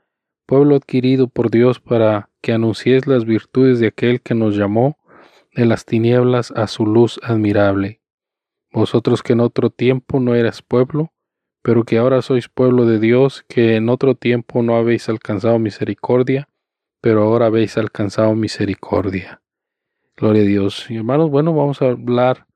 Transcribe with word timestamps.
pueblo 0.45 0.77
adquirido 0.77 1.29
por 1.29 1.51
Dios 1.51 1.81
para 1.81 2.29
que 2.43 2.53
anunciéis 2.53 3.07
las 3.07 3.25
virtudes 3.25 3.81
de 3.81 3.87
aquel 3.87 4.21
que 4.21 4.35
nos 4.35 4.55
llamó 4.55 4.99
de 5.55 5.65
las 5.65 5.87
tinieblas 5.87 6.53
a 6.53 6.67
su 6.67 6.85
luz 6.85 7.19
admirable. 7.23 8.03
Vosotros 8.71 9.23
que 9.23 9.33
en 9.33 9.41
otro 9.41 9.71
tiempo 9.71 10.21
no 10.21 10.35
eras 10.35 10.61
pueblo, 10.61 11.15
pero 11.63 11.85
que 11.85 11.97
ahora 11.97 12.21
sois 12.21 12.51
pueblo 12.51 12.85
de 12.85 13.01
Dios, 13.01 13.43
que 13.49 13.77
en 13.77 13.89
otro 13.89 14.15
tiempo 14.15 14.63
no 14.63 14.77
habéis 14.77 15.09
alcanzado 15.09 15.59
misericordia, 15.59 16.51
pero 17.01 17.23
ahora 17.23 17.47
habéis 17.47 17.79
alcanzado 17.79 18.35
misericordia. 18.35 19.41
Gloria 20.19 20.43
a 20.43 20.47
Dios. 20.47 20.91
Y 20.91 20.97
hermanos, 20.97 21.31
bueno, 21.31 21.55
vamos 21.55 21.81
a 21.81 21.87
hablar 21.87 22.47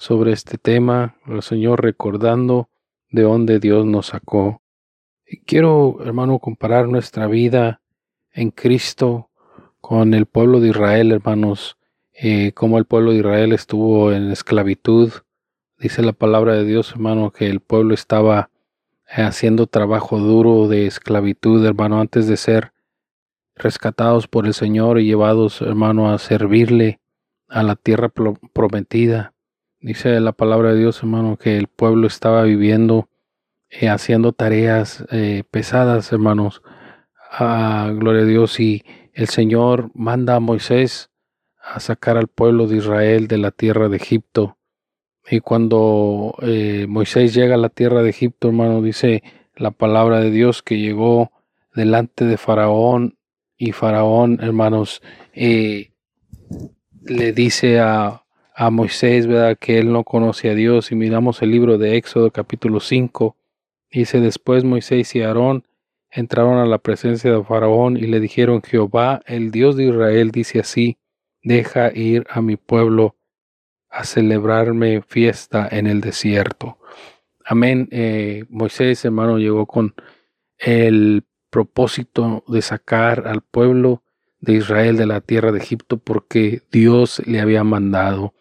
sobre 0.00 0.32
este 0.32 0.56
tema, 0.56 1.16
el 1.26 1.42
Señor 1.42 1.82
recordando 1.82 2.70
de 3.10 3.20
dónde 3.20 3.58
Dios 3.60 3.84
nos 3.84 4.06
sacó. 4.06 4.62
Y 5.26 5.40
quiero, 5.40 5.98
hermano, 6.02 6.38
comparar 6.38 6.88
nuestra 6.88 7.26
vida 7.26 7.82
en 8.32 8.50
Cristo 8.50 9.28
con 9.82 10.14
el 10.14 10.24
pueblo 10.24 10.60
de 10.60 10.68
Israel, 10.70 11.12
hermanos, 11.12 11.76
eh, 12.14 12.52
como 12.52 12.78
el 12.78 12.86
pueblo 12.86 13.10
de 13.10 13.18
Israel 13.18 13.52
estuvo 13.52 14.10
en 14.10 14.30
esclavitud. 14.30 15.12
Dice 15.78 16.00
la 16.00 16.14
palabra 16.14 16.54
de 16.54 16.64
Dios, 16.64 16.92
hermano, 16.92 17.30
que 17.30 17.50
el 17.50 17.60
pueblo 17.60 17.92
estaba 17.92 18.48
eh, 19.14 19.20
haciendo 19.20 19.66
trabajo 19.66 20.18
duro 20.18 20.66
de 20.66 20.86
esclavitud, 20.86 21.62
hermano, 21.66 22.00
antes 22.00 22.26
de 22.26 22.38
ser 22.38 22.72
rescatados 23.54 24.28
por 24.28 24.46
el 24.46 24.54
Señor 24.54 24.98
y 24.98 25.04
llevados, 25.04 25.60
hermano, 25.60 26.10
a 26.10 26.16
servirle 26.16 27.00
a 27.48 27.62
la 27.62 27.76
tierra 27.76 28.08
prometida. 28.08 29.34
Dice 29.82 30.20
la 30.20 30.32
palabra 30.32 30.74
de 30.74 30.78
Dios, 30.78 30.98
hermano, 30.98 31.38
que 31.38 31.56
el 31.56 31.66
pueblo 31.66 32.06
estaba 32.06 32.42
viviendo, 32.42 33.08
eh, 33.70 33.88
haciendo 33.88 34.34
tareas 34.34 35.06
eh, 35.10 35.42
pesadas, 35.50 36.12
hermanos. 36.12 36.62
Ah, 37.30 37.90
gloria 37.94 38.22
a 38.22 38.26
Dios. 38.26 38.60
Y 38.60 38.84
el 39.14 39.28
Señor 39.28 39.90
manda 39.94 40.36
a 40.36 40.40
Moisés 40.40 41.10
a 41.62 41.80
sacar 41.80 42.18
al 42.18 42.28
pueblo 42.28 42.66
de 42.66 42.76
Israel 42.76 43.26
de 43.26 43.38
la 43.38 43.52
tierra 43.52 43.88
de 43.88 43.96
Egipto. 43.96 44.58
Y 45.30 45.40
cuando 45.40 46.34
eh, 46.42 46.84
Moisés 46.86 47.32
llega 47.32 47.54
a 47.54 47.58
la 47.58 47.70
tierra 47.70 48.02
de 48.02 48.10
Egipto, 48.10 48.48
hermano, 48.48 48.82
dice 48.82 49.22
la 49.56 49.70
palabra 49.70 50.20
de 50.20 50.30
Dios 50.30 50.62
que 50.62 50.78
llegó 50.78 51.32
delante 51.74 52.26
de 52.26 52.36
Faraón 52.36 53.16
y 53.56 53.72
Faraón, 53.72 54.40
hermanos, 54.42 55.00
le 55.32 55.92
dice 57.32 57.80
a, 57.80 58.19
a, 58.60 58.70
Moisés, 58.70 59.26
¿verdad?, 59.26 59.56
que 59.58 59.78
él 59.78 59.90
no 59.90 60.04
conoce 60.04 60.50
a 60.50 60.54
Dios. 60.54 60.92
Y 60.92 60.94
miramos 60.94 61.40
el 61.40 61.50
libro 61.50 61.78
de 61.78 61.96
Éxodo 61.96 62.30
capítulo 62.30 62.80
5. 62.80 63.36
Dice, 63.90 64.20
después 64.20 64.64
Moisés 64.64 65.14
y 65.16 65.22
Aarón 65.22 65.64
entraron 66.10 66.58
a 66.58 66.66
la 66.66 66.78
presencia 66.78 67.32
de 67.32 67.42
Faraón 67.42 67.96
y 67.96 68.02
le 68.02 68.20
dijeron, 68.20 68.62
Jehová, 68.62 69.22
el 69.26 69.50
Dios 69.50 69.76
de 69.76 69.84
Israel, 69.84 70.30
dice 70.30 70.60
así, 70.60 70.98
deja 71.42 71.90
ir 71.96 72.26
a 72.28 72.42
mi 72.42 72.56
pueblo 72.56 73.16
a 73.88 74.04
celebrarme 74.04 75.00
fiesta 75.02 75.66
en 75.70 75.86
el 75.86 76.02
desierto. 76.02 76.78
Amén. 77.44 77.88
Eh, 77.90 78.44
Moisés, 78.50 79.04
hermano, 79.04 79.38
llegó 79.38 79.64
con 79.64 79.94
el 80.58 81.24
propósito 81.48 82.44
de 82.46 82.60
sacar 82.60 83.26
al 83.26 83.40
pueblo 83.40 84.02
de 84.40 84.54
Israel 84.54 84.98
de 84.98 85.06
la 85.06 85.20
tierra 85.20 85.50
de 85.50 85.58
Egipto 85.58 85.96
porque 85.96 86.62
Dios 86.70 87.22
le 87.26 87.40
había 87.40 87.64
mandado. 87.64 88.34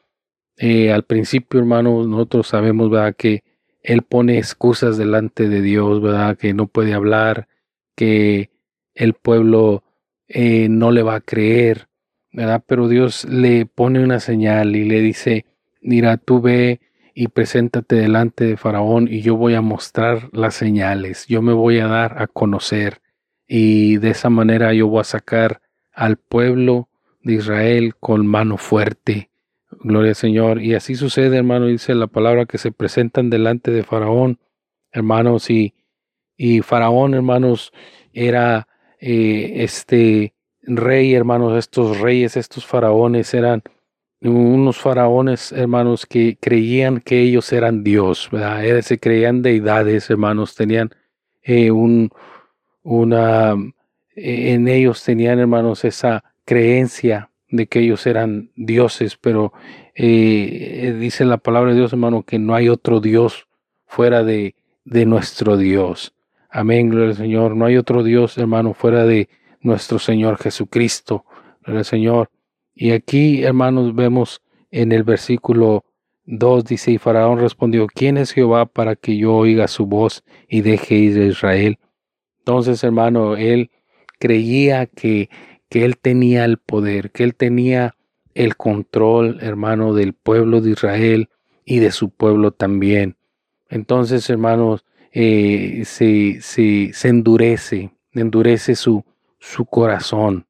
Eh, 0.61 0.91
al 0.91 1.03
principio, 1.03 1.61
hermanos, 1.61 2.05
nosotros 2.07 2.49
sabemos, 2.49 2.89
¿verdad?, 2.89 3.15
que 3.15 3.43
Él 3.81 4.01
pone 4.01 4.37
excusas 4.37 4.97
delante 4.97 5.47
de 5.47 5.61
Dios, 5.61 6.01
¿verdad?, 6.01 6.37
que 6.37 6.53
no 6.53 6.67
puede 6.67 6.93
hablar, 6.93 7.47
que 7.95 8.49
el 8.93 9.13
pueblo 9.13 9.85
eh, 10.27 10.67
no 10.69 10.91
le 10.91 11.01
va 11.01 11.15
a 11.15 11.21
creer, 11.21 11.87
¿verdad? 12.33 12.61
Pero 12.67 12.89
Dios 12.89 13.23
le 13.23 13.65
pone 13.65 14.03
una 14.03 14.19
señal 14.19 14.75
y 14.75 14.83
le 14.83 14.99
dice, 14.99 15.45
mira, 15.81 16.17
tú 16.17 16.41
ve 16.41 16.81
y 17.13 17.29
preséntate 17.29 17.95
delante 17.95 18.43
de 18.43 18.57
Faraón 18.57 19.07
y 19.09 19.21
yo 19.21 19.37
voy 19.37 19.53
a 19.55 19.61
mostrar 19.61 20.29
las 20.33 20.55
señales, 20.55 21.25
yo 21.27 21.41
me 21.41 21.53
voy 21.53 21.79
a 21.79 21.87
dar 21.87 22.21
a 22.21 22.27
conocer 22.27 23.01
y 23.47 23.97
de 23.97 24.09
esa 24.09 24.29
manera 24.29 24.73
yo 24.73 24.87
voy 24.87 25.01
a 25.01 25.05
sacar 25.05 25.61
al 25.93 26.17
pueblo 26.17 26.89
de 27.23 27.35
Israel 27.35 27.95
con 27.95 28.27
mano 28.27 28.57
fuerte. 28.57 29.28
Gloria 29.81 30.09
al 30.09 30.15
Señor. 30.15 30.61
Y 30.61 30.75
así 30.75 30.95
sucede, 30.95 31.37
hermano, 31.37 31.67
dice 31.67 31.95
la 31.95 32.07
palabra 32.07 32.45
que 32.45 32.57
se 32.57 32.71
presentan 32.71 33.29
delante 33.29 33.71
de 33.71 33.83
Faraón, 33.83 34.39
hermanos, 34.91 35.49
y, 35.49 35.73
y 36.37 36.61
Faraón, 36.61 37.13
hermanos, 37.13 37.71
era 38.13 38.67
eh, 38.99 39.63
este 39.63 40.33
rey, 40.61 41.13
hermanos, 41.13 41.57
estos 41.57 41.99
reyes, 41.99 42.37
estos 42.37 42.65
faraones 42.65 43.33
eran 43.33 43.63
unos 44.21 44.77
faraones, 44.77 45.53
hermanos, 45.53 46.05
que 46.05 46.37
creían 46.39 46.99
que 46.99 47.21
ellos 47.21 47.51
eran 47.53 47.83
Dios, 47.83 48.29
¿verdad? 48.31 48.81
Se 48.81 48.99
creían 48.99 49.41
deidades, 49.41 50.09
hermanos, 50.09 50.55
tenían 50.55 50.89
eh, 51.41 51.71
un, 51.71 52.09
una, 52.83 53.55
en 54.15 54.67
ellos 54.67 55.03
tenían, 55.03 55.39
hermanos, 55.39 55.85
esa 55.85 56.23
creencia 56.43 57.28
de 57.49 57.67
que 57.67 57.79
ellos 57.79 58.05
eran 58.05 58.51
dioses, 58.55 59.17
pero 59.17 59.53
eh, 59.95 60.95
dice 60.99 61.25
la 61.25 61.37
palabra 61.37 61.71
de 61.71 61.77
Dios, 61.77 61.93
hermano, 61.93 62.23
que 62.23 62.39
no 62.39 62.55
hay 62.55 62.69
otro 62.69 62.99
Dios 62.99 63.47
fuera 63.85 64.23
de, 64.23 64.55
de 64.85 65.05
nuestro 65.05 65.57
Dios. 65.57 66.13
Amén, 66.49 66.89
gloria 66.89 67.09
al 67.09 67.15
Señor. 67.15 67.55
No 67.55 67.65
hay 67.65 67.77
otro 67.77 68.03
Dios, 68.03 68.37
hermano, 68.37 68.73
fuera 68.73 69.05
de 69.05 69.29
nuestro 69.61 69.99
Señor 69.99 70.37
Jesucristo, 70.37 71.25
gloria 71.61 71.79
al 71.79 71.85
Señor. 71.85 72.29
Y 72.73 72.91
aquí, 72.91 73.43
hermanos, 73.43 73.95
vemos 73.95 74.41
en 74.71 74.91
el 74.91 75.03
versículo 75.03 75.85
2 76.31 76.63
dice, 76.63 76.91
y 76.91 76.97
Faraón 76.99 77.39
respondió, 77.39 77.87
¿quién 77.87 78.17
es 78.17 78.31
Jehová 78.31 78.67
para 78.67 78.95
que 78.95 79.17
yo 79.17 79.35
oiga 79.35 79.67
su 79.67 79.87
voz 79.87 80.23
y 80.47 80.61
deje 80.61 80.95
ir 80.95 81.19
a 81.19 81.25
Israel? 81.25 81.79
Entonces, 82.39 82.83
hermano, 82.83 83.35
él 83.35 83.71
creía 84.19 84.85
que, 84.85 85.29
que 85.69 85.85
él 85.85 85.97
tenía 85.97 86.45
el 86.45 86.57
poder, 86.57 87.11
que 87.11 87.23
él 87.23 87.35
tenía 87.35 87.95
el 88.33 88.57
control, 88.57 89.39
hermano, 89.41 89.93
del 89.93 90.13
pueblo 90.13 90.61
de 90.61 90.71
Israel 90.71 91.29
y 91.65 91.79
de 91.79 91.91
su 91.91 92.09
pueblo 92.09 92.51
también. 92.51 93.17
Entonces, 93.69 94.29
hermanos, 94.29 94.85
eh, 95.11 95.83
se, 95.85 96.41
se, 96.41 97.07
endurece, 97.07 97.91
endurece 98.13 98.75
su, 98.75 99.03
su 99.39 99.65
corazón 99.65 100.47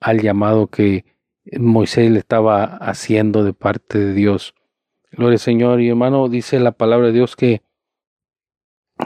al 0.00 0.20
llamado 0.20 0.68
que 0.68 1.04
Moisés 1.58 2.10
le 2.10 2.18
estaba 2.18 2.64
haciendo 2.64 3.44
de 3.44 3.52
parte 3.52 3.98
de 3.98 4.14
Dios. 4.14 4.54
Gloria 5.12 5.34
al 5.34 5.40
Señor. 5.40 5.80
Y 5.80 5.88
hermano, 5.88 6.28
dice 6.28 6.58
la 6.60 6.72
palabra 6.72 7.08
de 7.08 7.12
Dios 7.12 7.36
que 7.36 7.62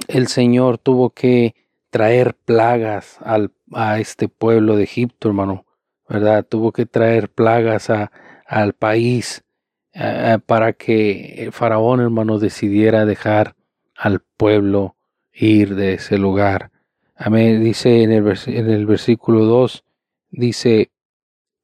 el 0.08 0.28
Señor 0.28 0.78
tuvo 0.78 1.10
que 1.10 1.54
traer 1.90 2.34
plagas 2.34 3.18
al, 3.20 3.52
a 3.72 3.98
este 3.98 4.28
pueblo 4.28 4.76
de 4.76 4.84
Egipto, 4.84 5.28
hermano, 5.28 5.66
¿verdad? 6.08 6.44
Tuvo 6.46 6.72
que 6.72 6.86
traer 6.86 7.28
plagas 7.28 7.90
a, 7.90 8.10
al 8.46 8.72
país 8.72 9.44
eh, 9.92 10.38
para 10.46 10.72
que 10.72 11.44
el 11.44 11.52
faraón, 11.52 12.00
hermano, 12.00 12.38
decidiera 12.38 13.04
dejar 13.04 13.54
al 13.96 14.20
pueblo 14.36 14.96
ir 15.32 15.74
de 15.74 15.94
ese 15.94 16.18
lugar. 16.18 16.70
Amén. 17.16 17.62
Dice 17.62 18.02
en 18.02 18.12
el, 18.12 18.38
en 18.46 18.70
el 18.70 18.86
versículo 18.86 19.44
2, 19.44 19.84
dice, 20.30 20.90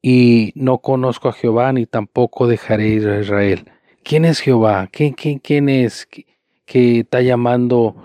y 0.01 0.51
no 0.55 0.79
conozco 0.79 1.29
a 1.29 1.33
Jehová 1.33 1.71
ni 1.73 1.85
tampoco 1.85 2.47
dejaré 2.47 2.89
ir 2.89 3.07
a 3.07 3.19
Israel. 3.19 3.71
¿Quién 4.03 4.25
es 4.25 4.39
Jehová? 4.39 4.87
¿Quién, 4.91 5.13
quién, 5.13 5.39
quién 5.39 5.69
es 5.69 6.07
que 6.65 6.99
está 6.99 7.21
llamando 7.21 7.95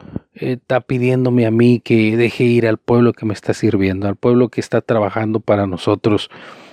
está 0.41 0.81
pidiéndome 0.81 1.47
a 1.47 1.51
mí 1.51 1.81
que 1.81 2.17
deje 2.17 2.45
ir 2.45 2.67
al 2.67 2.79
pueblo 2.79 3.13
que 3.13 3.27
me 3.27 3.35
está 3.35 3.55
sirviendo, 3.55 4.09
al 4.09 4.17
pueblo 4.17 4.49
que 4.49 4.61
está 4.61 4.81
trabajando 4.81 5.41
para 5.41 5.67
nosotros. 5.67 6.31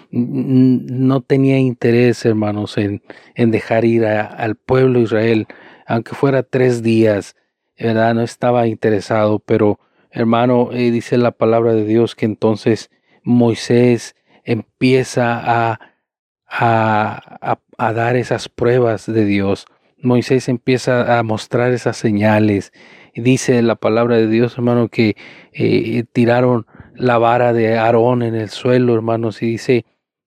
No 0.10 1.22
tenía 1.22 1.58
interés, 1.60 2.26
hermanos, 2.26 2.78
en, 2.78 3.02
en 3.36 3.52
dejar 3.52 3.84
ir 3.84 4.06
al 4.06 4.56
pueblo 4.56 5.00
de 5.00 5.06
Israel, 5.06 5.48
aunque 5.86 6.16
fuera 6.16 6.44
tres 6.44 6.82
días, 6.82 7.36
¿verdad? 7.78 8.16
No 8.16 8.22
estaba 8.22 8.68
interesado, 8.68 9.40
pero, 9.40 9.80
hermano, 10.12 10.70
eh, 10.72 10.92
dice 10.92 11.18
la 11.18 11.32
palabra 11.32 11.74
de 11.74 11.84
Dios 11.84 12.16
que 12.16 12.26
entonces 12.26 12.90
Moisés 13.24 14.16
empieza 14.46 15.42
a, 15.44 15.80
a, 16.48 17.60
a 17.78 17.94
dar 17.94 18.16
esas 18.16 18.48
pruebas 18.48 19.06
de 19.06 19.26
Dios. 19.26 19.66
Moisés 20.02 20.48
empieza 20.48 21.18
a 21.18 21.24
mostrar 21.24 21.74
esas 21.74 21.98
señales 21.98 22.72
Dice 23.22 23.62
la 23.62 23.76
palabra 23.76 24.18
de 24.18 24.28
Dios, 24.28 24.54
hermano, 24.58 24.90
que 24.90 25.16
eh, 25.54 26.04
tiraron 26.14 26.68
la 26.96 27.18
vara 27.18 27.52
de 27.54 27.78
Aarón 27.78 28.22
en 28.22 28.36
el 28.36 28.50
suelo, 28.50 28.94
hermanos, 28.94 29.42
y 29.42 29.48
dice 29.48 29.86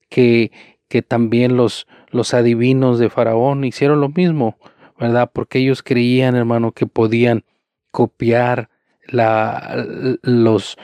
que, 0.09 0.51
que 0.89 1.03
también 1.03 1.57
los, 1.57 1.87
los 2.11 2.35
adivinos 2.35 2.99
de 2.99 3.11
Faraón 3.11 3.65
hicieron 3.65 4.01
lo 4.01 4.09
mismo, 4.09 4.59
¿verdad? 4.99 5.31
Porque 5.33 5.61
ellos 5.61 5.83
creían, 5.83 6.35
hermano, 6.35 6.73
que 6.73 6.87
podían 6.87 7.45
copiar 7.91 8.71
la, 9.07 9.85
los, 10.23 10.77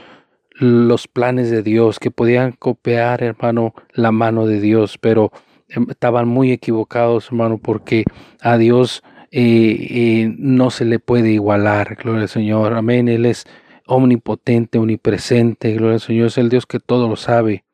los 0.52 1.09
planes 1.09 1.50
de 1.50 1.62
Dios, 1.62 1.99
que 1.99 2.11
podían 2.11 2.52
copiar, 2.52 3.23
hermano, 3.23 3.75
la 3.93 4.12
mano 4.12 4.47
de 4.47 4.61
Dios, 4.61 4.99
pero 4.99 5.32
em, 5.69 5.87
estaban 5.91 6.29
muy 6.29 6.52
equivocados, 6.52 7.26
hermano, 7.26 7.59
porque 7.59 8.05
a 8.41 8.56
Dios 8.59 9.02
eh, 9.38 10.35
no 10.38 10.71
se 10.71 10.87
le 10.87 10.99
puede 10.99 11.31
igualar, 11.31 11.97
gloria 11.97 12.23
al 12.23 12.29
Señor, 12.31 12.73
amén, 12.73 13.06
Él 13.09 13.27
es 13.27 13.44
omnipotente, 13.87 14.79
omnipresente, 14.79 15.75
gloria 15.75 15.97
al 15.97 16.00
Señor, 16.00 16.29
es 16.29 16.38
el 16.38 16.49
Dios 16.49 16.65
que 16.65 16.81
todo 16.81 17.06
lo 17.06 17.17
sabe, 17.17 17.67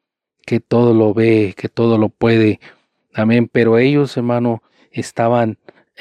que 0.44 0.58
todo 0.58 0.92
lo 0.92 1.14
ve, 1.14 1.54
que 1.56 1.68
todo 1.68 1.98
lo 1.98 2.08
puede, 2.08 2.58
amén, 3.14 3.48
pero 3.50 3.78
ellos, 3.78 4.16
hermano, 4.16 4.60
estaban, 4.90 5.58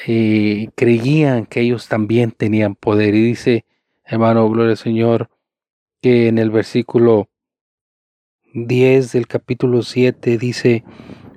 eh, 0.07 0.69
creían 0.73 1.45
que 1.45 1.61
ellos 1.61 1.87
también 1.87 2.31
tenían 2.31 2.73
poder, 2.73 3.13
y 3.13 3.21
dice, 3.21 3.65
hermano, 4.03 4.49
gloria 4.49 4.71
al 4.71 4.77
Señor, 4.77 5.29
que 6.01 6.27
en 6.27 6.39
el 6.39 6.49
versículo 6.49 7.29
10 8.55 9.11
del 9.11 9.27
capítulo 9.27 9.83
7 9.83 10.39
dice, 10.39 10.83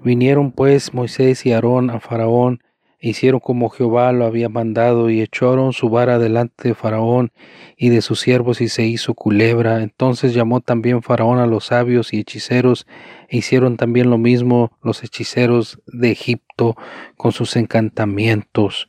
vinieron 0.03 0.50
pues 0.50 0.94
Moisés 0.94 1.44
y 1.44 1.53
Aarón 1.53 1.91
a 1.91 2.00
Faraón, 2.00 2.61
hicieron 3.08 3.40
como 3.40 3.68
Jehová 3.68 4.12
lo 4.12 4.24
había 4.24 4.48
mandado 4.48 5.10
y 5.10 5.20
echaron 5.20 5.72
su 5.72 5.90
vara 5.90 6.18
delante 6.18 6.68
de 6.68 6.74
Faraón 6.74 7.32
y 7.76 7.90
de 7.90 8.00
sus 8.00 8.20
siervos 8.20 8.60
y 8.60 8.68
se 8.68 8.84
hizo 8.84 9.14
culebra. 9.14 9.82
Entonces 9.82 10.32
llamó 10.34 10.60
también 10.60 11.02
Faraón 11.02 11.38
a 11.38 11.46
los 11.46 11.66
sabios 11.66 12.12
y 12.12 12.20
hechiceros 12.20 12.86
e 13.28 13.38
hicieron 13.38 13.76
también 13.76 14.10
lo 14.10 14.18
mismo 14.18 14.72
los 14.82 15.04
hechiceros 15.04 15.80
de 15.86 16.12
Egipto 16.12 16.76
con 17.16 17.32
sus 17.32 17.56
encantamientos. 17.56 18.88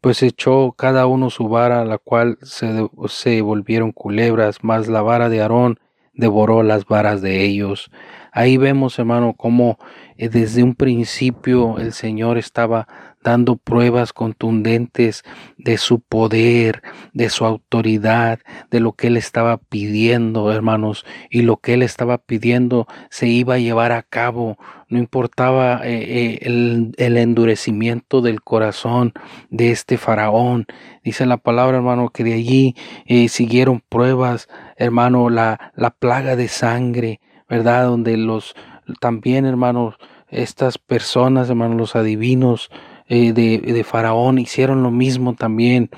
Pues 0.00 0.22
echó 0.22 0.72
cada 0.72 1.06
uno 1.06 1.28
su 1.28 1.48
vara, 1.48 1.84
la 1.84 1.98
cual 1.98 2.38
se, 2.42 2.88
se 3.08 3.42
volvieron 3.42 3.90
culebras, 3.90 4.58
mas 4.62 4.86
la 4.86 5.02
vara 5.02 5.28
de 5.28 5.40
Aarón 5.40 5.80
devoró 6.18 6.62
las 6.62 6.84
varas 6.84 7.22
de 7.22 7.44
ellos. 7.44 7.90
Ahí 8.32 8.56
vemos, 8.56 8.98
hermano, 8.98 9.34
cómo 9.34 9.78
eh, 10.16 10.28
desde 10.28 10.62
un 10.62 10.74
principio 10.74 11.78
el 11.78 11.92
Señor 11.92 12.38
estaba 12.38 12.86
dando 13.28 13.56
pruebas 13.56 14.12
contundentes 14.12 15.24
de 15.56 15.78
su 15.78 16.00
poder, 16.00 16.82
de 17.12 17.28
su 17.30 17.44
autoridad, 17.44 18.40
de 18.70 18.80
lo 18.80 18.92
que 18.92 19.08
él 19.08 19.16
estaba 19.16 19.58
pidiendo, 19.58 20.52
hermanos, 20.52 21.04
y 21.30 21.42
lo 21.42 21.58
que 21.58 21.74
él 21.74 21.82
estaba 21.82 22.18
pidiendo 22.18 22.86
se 23.10 23.28
iba 23.28 23.54
a 23.54 23.58
llevar 23.58 23.92
a 23.92 24.02
cabo, 24.02 24.56
no 24.88 24.98
importaba 24.98 25.80
eh, 25.84 26.38
eh, 26.42 26.92
el, 26.96 27.16
endurecimiento 27.16 28.22
del 28.22 28.40
corazón 28.42 29.12
de 29.50 29.70
este 29.70 29.98
faraón. 29.98 30.66
Dice 31.04 31.26
la 31.26 31.36
palabra, 31.36 31.76
hermano, 31.76 32.08
que 32.08 32.24
de 32.24 32.34
allí 32.34 32.74
eh, 33.06 33.28
siguieron 33.28 33.82
pruebas, 33.86 34.48
hermano, 34.76 35.28
la, 35.28 35.72
la 35.76 35.90
plaga 35.90 36.36
de 36.36 36.48
sangre, 36.48 37.20
¿verdad? 37.48 37.84
Donde 37.84 38.16
los 38.16 38.54
también, 39.00 39.44
hermanos, 39.44 39.96
estas 40.28 40.78
personas, 40.78 41.48
hermanos, 41.48 41.76
los 41.76 41.96
adivinos, 41.96 42.70
eh, 43.08 43.32
de, 43.32 43.84
Faraón 43.84 44.38
hicieron 44.38 44.82
lo 44.82 44.90
mismo 44.90 45.34
también. 45.34 45.90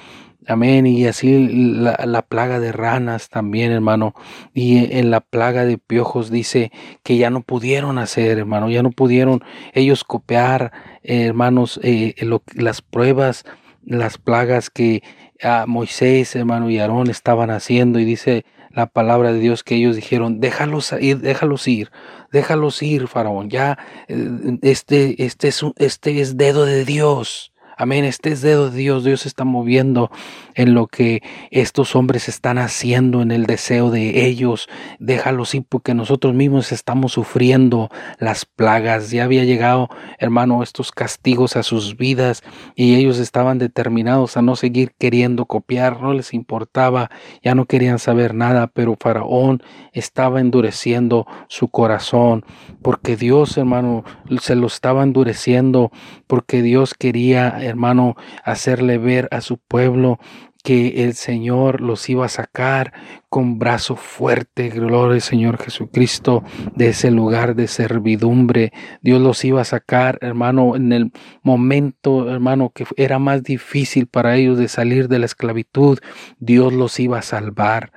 Amén. 0.47 0.87
Y 0.87 1.07
así 1.07 1.49
la, 1.49 2.23
plaga 2.23 2.59
de 2.61 2.73
ranas 2.73 3.29
también, 3.29 3.73
hermano. 3.73 4.15
Y 4.55 4.97
en 4.97 5.11
la 5.11 5.21
plaga 5.21 5.65
de 5.65 5.79
piojos 5.79 6.31
dice 6.31 6.73
que 7.03 7.19
ya 7.19 7.31
no 7.31 7.43
pudieron 7.43 7.99
hacer, 7.99 8.39
hermano. 8.39 8.71
Ya 8.71 8.83
no 8.83 8.91
pudieron 8.91 9.43
ellos 9.75 10.05
copiar, 10.05 10.73
hermanos, 11.03 11.79
eh, 11.83 12.15
las 12.55 12.83
pruebas, 12.83 13.45
las 13.85 14.19
plagas 14.19 14.71
que 14.71 15.03
a 15.43 15.67
Moisés, 15.67 16.35
hermano, 16.37 16.71
y 16.71 16.79
Aarón 16.79 17.11
estaban 17.11 17.51
haciendo. 17.51 17.99
Y 17.99 18.05
dice 18.05 18.45
la 18.71 18.87
palabra 18.87 19.33
de 19.33 19.41
Dios 19.41 19.65
que 19.65 19.77
ellos 19.77 19.97
dijeron, 19.97 20.41
déjalos 20.41 20.95
ir, 21.01 21.19
déjalos 21.19 21.67
ir, 21.67 21.91
déjalos 22.33 22.83
ir, 22.83 23.09
faraón, 23.09 23.51
ya 23.51 23.79
eh, 24.09 24.59
este, 24.63 25.25
este, 25.25 25.49
es, 25.49 25.63
este 25.77 26.21
es 26.21 26.37
dedo 26.37 26.65
de 26.65 26.85
Dios. 26.85 27.50
Amén, 27.81 28.05
este 28.05 28.33
es 28.33 28.43
dedo 28.43 28.69
de 28.69 28.77
Dios, 28.77 29.05
Dios 29.05 29.25
está 29.25 29.45
moviendo 29.47 30.11
en 30.55 30.75
lo 30.75 30.87
que 30.87 31.23
estos 31.51 31.97
hombres 31.97 32.29
están 32.29 32.59
haciendo, 32.59 33.23
en 33.23 33.31
el 33.31 33.47
deseo 33.47 33.91
de 33.91 34.27
ellos. 34.27 34.69
Déjalos 34.99 35.55
ir 35.55 35.65
porque 35.67 35.95
nosotros 35.95 36.35
mismos 36.35 36.73
estamos 36.73 37.13
sufriendo 37.13 37.89
las 38.19 38.45
plagas. 38.45 39.11
Ya 39.11 39.25
había 39.25 39.45
llegado, 39.45 39.89
hermano, 40.19 40.63
estos 40.63 40.93
castigos 40.93 41.57
a 41.57 41.63
sus 41.63 41.97
vidas 41.97 42.43
y 42.75 42.97
ellos 42.97 43.19
estaban 43.19 43.57
determinados 43.57 44.37
a 44.37 44.43
no 44.43 44.57
seguir 44.57 44.93
queriendo 44.99 45.47
copiar, 45.47 46.03
no 46.03 46.13
les 46.13 46.35
importaba, 46.35 47.11
ya 47.43 47.55
no 47.55 47.65
querían 47.65 47.99
saber 47.99 48.35
nada, 48.35 48.67
pero 48.67 48.99
Faraón 49.01 49.63
estaba 49.95 50.41
endureciendo 50.41 51.27
su 51.49 51.69
corazón 51.69 52.45
porque 52.83 53.17
Dios, 53.17 53.57
hermano, 53.57 54.05
se 54.41 54.55
lo 54.55 54.67
estaba 54.67 55.03
endureciendo 55.03 55.91
porque 56.27 56.61
Dios 56.61 56.95
quería, 56.95 57.59
hermano, 57.71 58.17
hacerle 58.45 58.99
ver 58.99 59.29
a 59.31 59.41
su 59.41 59.59
pueblo 59.59 60.19
que 60.63 61.05
el 61.05 61.15
Señor 61.15 61.81
los 61.81 62.09
iba 62.09 62.27
a 62.27 62.29
sacar 62.29 62.93
con 63.29 63.59
brazo 63.59 63.97
fuerte, 63.97 64.69
gloria 64.69 65.15
al 65.15 65.21
Señor 65.21 65.59
Jesucristo, 65.59 66.45
de 66.75 66.89
ese 66.89 67.11
lugar 67.11 67.55
de 67.55 67.69
servidumbre. 67.69 68.73
Dios 69.01 69.21
los 69.21 69.45
iba 69.45 69.63
a 69.63 69.65
sacar, 69.65 70.19
hermano, 70.21 70.77
en 70.77 70.93
el 70.93 71.13
momento, 71.43 72.31
hermano, 72.31 72.71
que 72.75 72.85
era 72.97 73.19
más 73.19 73.43
difícil 73.43 74.07
para 74.07 74.37
ellos 74.37 74.59
de 74.59 74.69
salir 74.69 75.09
de 75.09 75.21
la 75.21 75.27
esclavitud. 75.27 75.99
Dios 76.39 76.73
los 76.73 76.99
iba 77.01 77.19
a 77.19 77.23
salvar. 77.23 77.93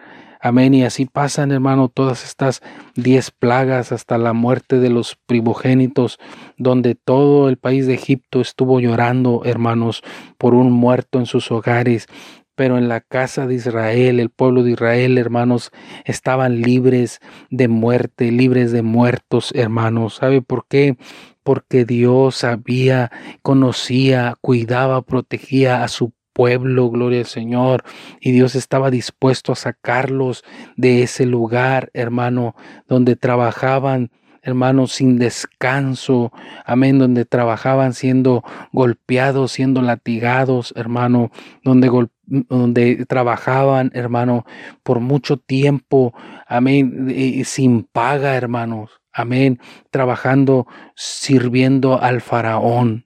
Amén. 0.45 0.73
Y 0.73 0.83
así 0.83 1.05
pasan, 1.05 1.53
hermano, 1.53 1.87
todas 1.87 2.25
estas 2.25 2.61
diez 2.95 3.31
plagas 3.31 3.93
hasta 3.93 4.17
la 4.17 4.33
muerte 4.33 4.81
de 4.81 4.89
los 4.89 5.15
primogénitos, 5.25 6.19
donde 6.57 6.95
todo 6.95 7.47
el 7.47 7.55
país 7.55 7.87
de 7.87 7.93
Egipto 7.93 8.41
estuvo 8.41 8.81
llorando, 8.81 9.43
hermanos, 9.45 10.03
por 10.37 10.53
un 10.53 10.69
muerto 10.69 11.17
en 11.19 11.27
sus 11.27 11.49
hogares. 11.49 12.07
Pero 12.55 12.77
en 12.77 12.89
la 12.89 12.99
casa 12.99 13.47
de 13.47 13.55
Israel, 13.55 14.19
el 14.19 14.29
pueblo 14.29 14.63
de 14.63 14.71
Israel, 14.71 15.17
hermanos, 15.17 15.71
estaban 16.03 16.61
libres 16.61 17.21
de 17.49 17.69
muerte, 17.69 18.29
libres 18.29 18.73
de 18.73 18.81
muertos, 18.81 19.53
hermanos. 19.55 20.15
¿Sabe 20.15 20.41
por 20.41 20.67
qué? 20.67 20.97
Porque 21.43 21.85
Dios 21.85 22.35
sabía, 22.35 23.11
conocía, 23.43 24.35
cuidaba, 24.41 25.03
protegía 25.03 25.85
a 25.85 25.87
su 25.87 26.11
pueblo, 26.33 26.89
gloria 26.89 27.19
al 27.19 27.25
Señor, 27.25 27.83
y 28.19 28.31
Dios 28.31 28.55
estaba 28.55 28.89
dispuesto 28.89 29.51
a 29.51 29.55
sacarlos 29.55 30.43
de 30.75 31.03
ese 31.03 31.25
lugar, 31.25 31.89
hermano, 31.93 32.55
donde 32.87 33.15
trabajaban 33.15 34.11
hermanos, 34.43 34.91
sin 34.91 35.17
descanso, 35.17 36.33
amén, 36.65 36.99
donde 36.99 37.23
trabajaban 37.23 37.93
siendo 37.93 38.43
golpeados, 38.73 39.53
siendo 39.53 39.81
latigados, 39.81 40.73
hermano, 40.75 41.31
donde, 41.63 42.09
donde 42.25 43.05
trabajaban, 43.05 43.89
hermano, 43.93 44.45
por 44.83 44.99
mucho 44.99 45.37
tiempo, 45.37 46.13
amén, 46.45 47.43
sin 47.45 47.83
paga, 47.83 48.35
hermanos, 48.35 49.01
amén, 49.13 49.59
trabajando, 49.91 50.67
sirviendo 50.95 52.01
al 52.01 52.19
faraón. 52.19 53.05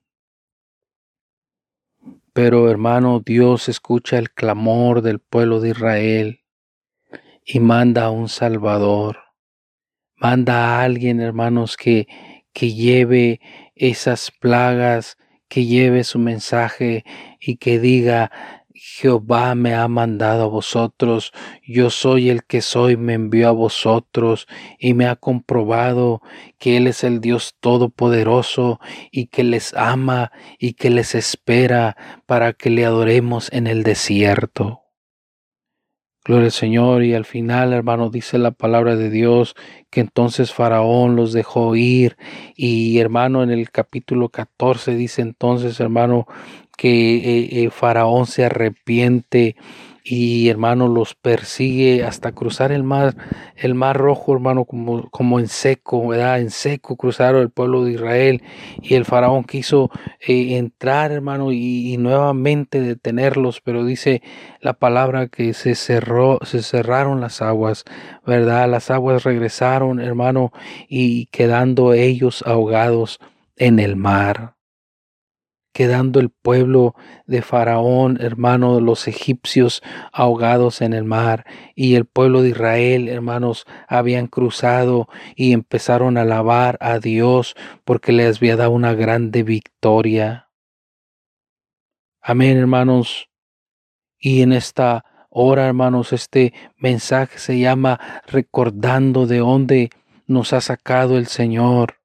Pero 2.37 2.69
hermano, 2.69 3.19
Dios 3.25 3.67
escucha 3.67 4.19
el 4.19 4.29
clamor 4.29 5.01
del 5.01 5.17
pueblo 5.17 5.59
de 5.59 5.69
Israel 5.69 6.41
y 7.43 7.59
manda 7.59 8.03
a 8.05 8.11
un 8.11 8.29
Salvador. 8.29 9.17
Manda 10.15 10.53
a 10.53 10.83
alguien, 10.83 11.19
hermanos, 11.19 11.77
que, 11.77 12.07
que 12.53 12.75
lleve 12.75 13.41
esas 13.73 14.29
plagas, 14.29 15.17
que 15.47 15.65
lleve 15.65 16.03
su 16.03 16.19
mensaje 16.19 17.05
y 17.39 17.57
que 17.57 17.79
diga, 17.79 18.31
Jehová 18.89 19.53
me 19.53 19.75
ha 19.75 19.85
mandado 19.89 20.43
a 20.43 20.47
vosotros, 20.47 21.33
yo 21.61 21.89
soy 21.89 22.29
el 22.29 22.45
que 22.45 22.61
soy, 22.61 22.95
me 22.95 23.15
envió 23.15 23.49
a 23.49 23.51
vosotros 23.51 24.47
y 24.79 24.93
me 24.93 25.07
ha 25.07 25.17
comprobado 25.17 26.21
que 26.57 26.77
Él 26.77 26.87
es 26.87 27.03
el 27.03 27.19
Dios 27.19 27.55
Todopoderoso 27.59 28.79
y 29.11 29.27
que 29.27 29.43
les 29.43 29.73
ama 29.73 30.31
y 30.57 30.73
que 30.73 30.89
les 30.89 31.15
espera 31.15 31.97
para 32.25 32.53
que 32.53 32.69
le 32.69 32.85
adoremos 32.85 33.51
en 33.51 33.67
el 33.67 33.83
desierto. 33.83 34.83
Gloria 36.27 36.47
al 36.47 36.51
Señor. 36.51 37.03
Y 37.03 37.13
al 37.13 37.23
final, 37.23 37.71
hermano, 37.71 38.09
dice 38.09 38.37
la 38.37 38.51
palabra 38.51 38.97
de 38.97 39.09
Dios 39.09 39.55
que 39.89 40.01
entonces 40.01 40.53
Faraón 40.53 41.15
los 41.15 41.31
dejó 41.31 41.73
ir. 41.77 42.17
Y 42.53 42.99
hermano, 42.99 43.43
en 43.43 43.49
el 43.49 43.71
capítulo 43.71 44.27
14 44.27 44.95
dice 44.95 45.21
entonces, 45.21 45.79
hermano, 45.79 46.27
que 46.77 47.17
eh, 47.17 47.63
eh, 47.63 47.69
Faraón 47.71 48.25
se 48.27 48.45
arrepiente 48.45 49.57
y 50.09 50.47
hermano 50.47 50.87
los 50.87 51.15
persigue 51.15 52.05
hasta 52.05 52.31
cruzar 52.31 52.71
el 52.71 52.83
mar, 52.83 53.15
el 53.57 53.75
mar 53.75 53.97
rojo, 53.97 54.33
hermano, 54.33 54.63
como, 54.63 55.09
como 55.09 55.39
en 55.39 55.49
seco, 55.49 56.07
¿verdad? 56.07 56.39
En 56.39 56.49
seco 56.49 56.95
cruzaron 56.95 57.41
el 57.41 57.49
pueblo 57.49 57.83
de 57.83 57.91
Israel 57.93 58.41
y 58.81 58.95
el 58.95 59.03
faraón 59.03 59.43
quiso 59.43 59.91
eh, 60.21 60.57
entrar, 60.57 61.11
hermano, 61.11 61.51
y, 61.51 61.97
nuevamente 61.97 62.79
detenerlos, 62.79 63.59
pero 63.59 63.83
dice 63.83 64.21
la 64.61 64.73
palabra 64.73 65.27
que 65.27 65.53
se 65.53 65.75
cerró, 65.75 66.39
se 66.43 66.63
cerraron 66.63 67.19
las 67.19 67.41
aguas, 67.41 67.83
¿verdad? 68.25 68.69
Las 68.69 68.89
aguas 68.91 69.23
regresaron, 69.25 69.99
hermano, 69.99 70.53
y 70.87 71.25
quedando 71.27 71.93
ellos 71.93 72.43
ahogados 72.47 73.19
en 73.57 73.79
el 73.79 73.97
mar 73.97 74.56
quedando 75.77 76.19
el 76.19 76.31
pueblo 76.31 76.95
de 77.27 77.43
Faraón, 77.43 78.17
hermano, 78.19 78.81
los 78.81 79.07
egipcios 79.07 79.83
ahogados 80.11 80.81
en 80.81 80.93
el 80.93 81.03
mar, 81.03 81.45
y 81.75 81.93
el 81.93 82.05
pueblo 82.05 82.41
de 82.41 82.49
Israel, 82.49 83.07
hermanos, 83.07 83.67
habían 83.87 84.25
cruzado 84.25 85.07
y 85.35 85.53
empezaron 85.53 86.17
a 86.17 86.21
alabar 86.21 86.79
a 86.81 86.97
Dios 86.97 87.55
porque 87.85 88.11
les 88.11 88.37
había 88.37 88.55
dado 88.55 88.71
una 88.71 88.95
grande 88.95 89.43
victoria. 89.43 90.49
Amén, 92.21 92.57
hermanos. 92.57 93.29
Y 94.17 94.41
en 94.41 94.53
esta 94.53 95.05
hora, 95.29 95.67
hermanos, 95.67 96.11
este 96.11 96.55
mensaje 96.75 97.37
se 97.37 97.59
llama 97.59 97.99
recordando 98.25 99.27
de 99.27 99.37
dónde 99.37 99.89
nos 100.25 100.53
ha 100.53 100.61
sacado 100.61 101.19
el 101.19 101.27
Señor. 101.27 101.96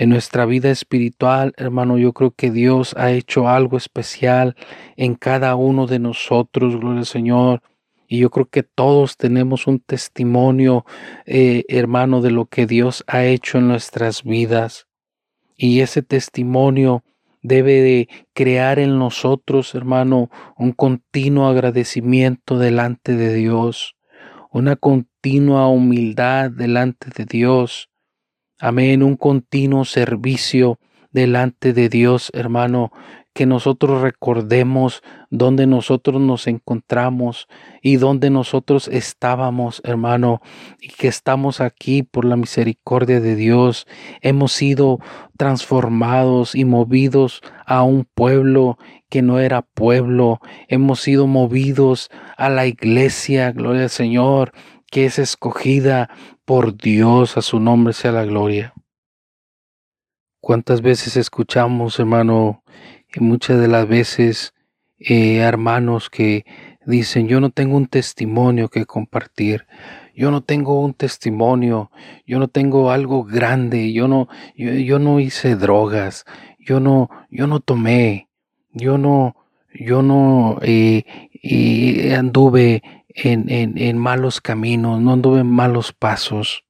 En 0.00 0.10
nuestra 0.10 0.46
vida 0.46 0.70
espiritual, 0.70 1.54
hermano, 1.56 1.98
yo 1.98 2.12
creo 2.12 2.30
que 2.30 2.52
Dios 2.52 2.94
ha 2.96 3.10
hecho 3.10 3.48
algo 3.48 3.76
especial 3.76 4.54
en 4.96 5.16
cada 5.16 5.56
uno 5.56 5.88
de 5.88 5.98
nosotros, 5.98 6.76
gloria 6.76 7.00
al 7.00 7.06
Señor. 7.06 7.62
Y 8.06 8.18
yo 8.18 8.30
creo 8.30 8.46
que 8.46 8.62
todos 8.62 9.16
tenemos 9.16 9.66
un 9.66 9.80
testimonio, 9.80 10.86
eh, 11.26 11.64
hermano, 11.66 12.22
de 12.22 12.30
lo 12.30 12.46
que 12.46 12.64
Dios 12.64 13.02
ha 13.08 13.24
hecho 13.24 13.58
en 13.58 13.66
nuestras 13.66 14.22
vidas. 14.22 14.86
Y 15.56 15.80
ese 15.80 16.02
testimonio 16.02 17.02
debe 17.42 17.80
de 17.80 18.08
crear 18.34 18.78
en 18.78 19.00
nosotros, 19.00 19.74
hermano, 19.74 20.30
un 20.56 20.70
continuo 20.70 21.48
agradecimiento 21.48 22.56
delante 22.56 23.16
de 23.16 23.34
Dios, 23.34 23.96
una 24.52 24.76
continua 24.76 25.66
humildad 25.66 26.52
delante 26.52 27.10
de 27.16 27.24
Dios 27.24 27.87
Amén, 28.60 29.04
un 29.04 29.14
continuo 29.14 29.84
servicio 29.84 30.80
delante 31.12 31.72
de 31.72 31.88
Dios, 31.88 32.32
hermano, 32.34 32.90
que 33.32 33.46
nosotros 33.46 34.02
recordemos 34.02 35.00
dónde 35.30 35.68
nosotros 35.68 36.20
nos 36.20 36.48
encontramos 36.48 37.46
y 37.82 37.98
dónde 37.98 38.30
nosotros 38.30 38.88
estábamos, 38.88 39.80
hermano, 39.84 40.40
y 40.80 40.88
que 40.88 41.06
estamos 41.06 41.60
aquí 41.60 42.02
por 42.02 42.24
la 42.24 42.34
misericordia 42.34 43.20
de 43.20 43.36
Dios. 43.36 43.86
Hemos 44.22 44.50
sido 44.50 44.98
transformados 45.36 46.56
y 46.56 46.64
movidos 46.64 47.42
a 47.64 47.84
un 47.84 48.08
pueblo 48.12 48.76
que 49.08 49.22
no 49.22 49.38
era 49.38 49.62
pueblo. 49.62 50.40
Hemos 50.66 51.00
sido 51.00 51.28
movidos 51.28 52.10
a 52.36 52.48
la 52.48 52.66
iglesia, 52.66 53.52
gloria 53.52 53.84
al 53.84 53.90
Señor, 53.90 54.50
que 54.90 55.04
es 55.04 55.20
escogida 55.20 56.10
por 56.48 56.78
Dios, 56.78 57.36
a 57.36 57.42
su 57.42 57.60
nombre 57.60 57.92
sea 57.92 58.10
la 58.10 58.24
gloria. 58.24 58.72
¿Cuántas 60.40 60.80
veces 60.80 61.18
escuchamos, 61.18 61.98
hermano, 62.00 62.62
y 63.14 63.20
muchas 63.20 63.60
de 63.60 63.68
las 63.68 63.86
veces 63.86 64.54
eh, 64.98 65.36
hermanos 65.40 66.08
que 66.08 66.46
dicen, 66.86 67.28
yo 67.28 67.40
no 67.40 67.50
tengo 67.50 67.76
un 67.76 67.86
testimonio 67.86 68.70
que 68.70 68.86
compartir, 68.86 69.66
yo 70.16 70.30
no 70.30 70.42
tengo 70.42 70.80
un 70.80 70.94
testimonio, 70.94 71.90
yo 72.26 72.38
no 72.38 72.48
tengo 72.48 72.92
algo 72.92 73.24
grande, 73.24 73.92
yo 73.92 74.08
no, 74.08 74.26
yo, 74.56 74.98
no 74.98 75.20
hice 75.20 75.54
drogas, 75.54 76.24
yo 76.58 76.80
no, 76.80 77.10
yo 77.30 77.46
no 77.46 77.60
tomé, 77.60 78.30
yo 78.72 78.96
no, 78.96 79.36
yo 79.74 80.00
no 80.00 80.60
eh, 80.62 81.04
anduve 82.16 82.82
en, 83.08 83.48
en, 83.78 83.98
malos 83.98 84.40
caminos, 84.40 85.00
no 85.00 85.12
anduve 85.12 85.40
en 85.40 85.50
malos 85.50 85.92
pasos. 85.92 86.64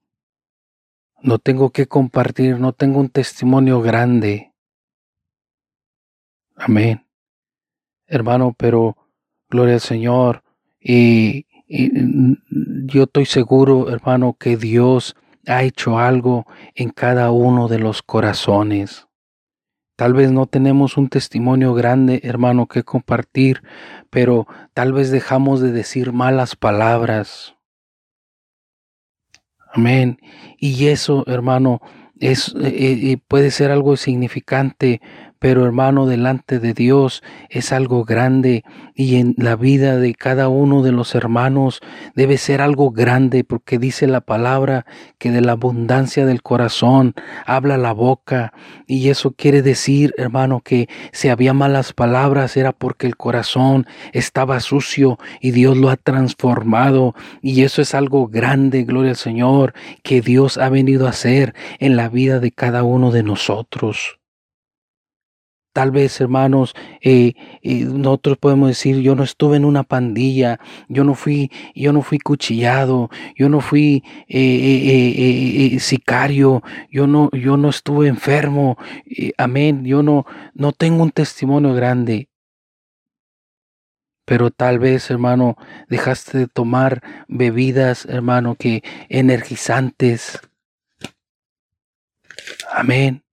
No 1.21 1.39
tengo 1.39 1.71
que 1.71 1.87
compartir, 1.87 2.61
no 2.61 2.73
tengo 2.73 3.01
un 3.01 3.09
testimonio 3.09 3.81
grande. 3.83 4.53
Amén. 6.55 7.07
Hermano, 8.07 8.55
pero 8.57 8.97
gloria 9.51 9.75
al 9.75 9.81
Señor. 9.81 10.45
Y, 10.81 11.47
y, 11.67 11.91
yo 12.87 13.05
estoy 13.05 13.27
seguro, 13.27 13.91
hermano, 13.91 14.37
que 14.39 14.57
Dios 14.57 15.17
ha 15.47 15.63
hecho 15.65 15.99
algo 15.99 16.47
en 16.75 16.91
cada 16.91 17.31
uno 17.33 17.69
de 17.69 17.81
los 17.81 18.03
corazones. 18.03 19.08
Tal 19.99 20.15
vez 20.15 20.31
no 20.31 20.47
tenemos 20.47 20.97
un 20.97 21.09
testimonio 21.09 21.75
grande, 21.75 22.21
hermano, 22.23 22.69
que 22.69 22.85
compartir, 22.85 23.65
pero 24.11 24.47
tal 24.73 24.93
vez 24.93 25.11
dejamos 25.11 25.61
de 25.61 25.73
decir 25.73 26.13
malas 26.13 26.55
palabras. 26.55 27.57
Amén. 29.75 30.21
Y 30.57 30.87
eso, 30.87 31.25
hermano, 31.27 31.81
es, 32.21 32.55
eh, 32.63 33.11
eh, 33.11 33.19
puede 33.27 33.51
ser 33.51 33.73
algo 33.73 33.97
significante 33.97 35.01
pero 35.39 35.65
hermano, 35.65 36.07
delante 36.07 36.59
de 36.59 36.75
Dios 36.75 37.23
es 37.49 37.73
algo 37.73 38.05
grande 38.05 38.65
y 38.95 39.17
en 39.17 39.35
la 39.37 39.57
vida 39.57 39.97
de 39.97 40.15
cada 40.15 40.49
uno 40.49 40.83
de 40.83 40.93
los 40.93 41.15
hermanos 41.15 41.81
debe 42.15 42.39
ser 42.39 42.61
algo 42.61 42.91
grande 42.91 43.45
porque 43.45 43.79
dice 43.79 44.07
la 44.07 44.21
palabra 44.21 44.87
que 45.19 45.31
de 45.31 45.41
la 45.41 45.53
abundancia 45.53 46.27
del 46.27 46.43
corazón 46.43 47.15
habla 47.47 47.77
la 47.77 47.93
boca 47.93 48.53
y 48.87 49.09
eso 49.11 49.33
quiere 49.33 49.63
decir, 49.63 50.15
hermano, 50.17 50.61
que 50.61 50.89
si 51.13 51.29
había 51.29 51.53
malas 51.53 51.93
palabras 51.93 52.57
era 52.57 52.73
porque 52.73 53.07
el 53.07 53.17
corazón 53.17 53.87
estaba 54.13 54.61
sucio 54.61 55.19
y 55.41 55.53
Dios 55.53 55.77
lo 55.77 55.91
ha 55.91 55.97
transformado 55.97 57.15
y 57.43 57.63
eso 57.63 57.83
es 57.83 57.95
algo 57.95 58.27
grande, 58.29 58.85
gloria 58.85 59.11
al 59.11 59.17
Señor, 59.17 59.75
que 60.03 60.21
Dios 60.21 60.59
ha 60.59 60.69
venido 60.69 61.07
a 61.07 61.11
hacer 61.11 61.55
en 61.79 61.97
la 61.97 62.09
vida 62.09 62.41
de 62.41 62.53
cada 62.53 62.83
uno 62.83 63.11
de 63.11 63.23
nosotros. 63.23 64.19
Tal 65.79 65.93
vez, 65.93 66.21
hermanos, 66.21 66.75
eh, 67.01 67.35
eh, 67.63 67.85
nosotros 67.85 68.37
podemos 68.37 68.67
decir, 68.67 68.97
yo 69.01 69.15
no 69.15 69.23
estuve 69.23 69.59
en 69.59 69.65
una 69.65 69.85
pandilla, 69.85 70.59
yo 70.89 71.05
no 71.05 71.15
fui, 71.15 71.53
yo 71.73 71.93
no 71.93 72.03
fui 72.03 72.19
cuchillado, 72.19 73.11
yo 73.37 73.49
no 73.49 73.61
fui 73.61 74.03
eh, 74.27 75.77
sicario, 75.79 76.65
yo 76.91 77.07
no, 77.07 77.31
yo 77.31 77.57
no 77.57 77.69
estuve 77.69 78.09
enfermo, 78.09 78.77
amén, 79.37 79.85
yo 79.85 80.03
no, 80.03 80.27
no 80.53 80.73
tengo 80.73 81.05
un 81.05 81.13
testimonio 81.13 81.73
grande. 81.75 82.29
pero 84.25 84.51
tal 84.51 84.81
vez, 84.81 85.11
hermano, 85.13 85.57
dejaste 85.89 86.39
de 86.39 86.49
tomar 86.49 87.03
bebidas, 87.29 88.05
hermano, 88.05 88.57
que 88.57 88.83
energizantes. 89.09 90.41
Amén 92.73 93.28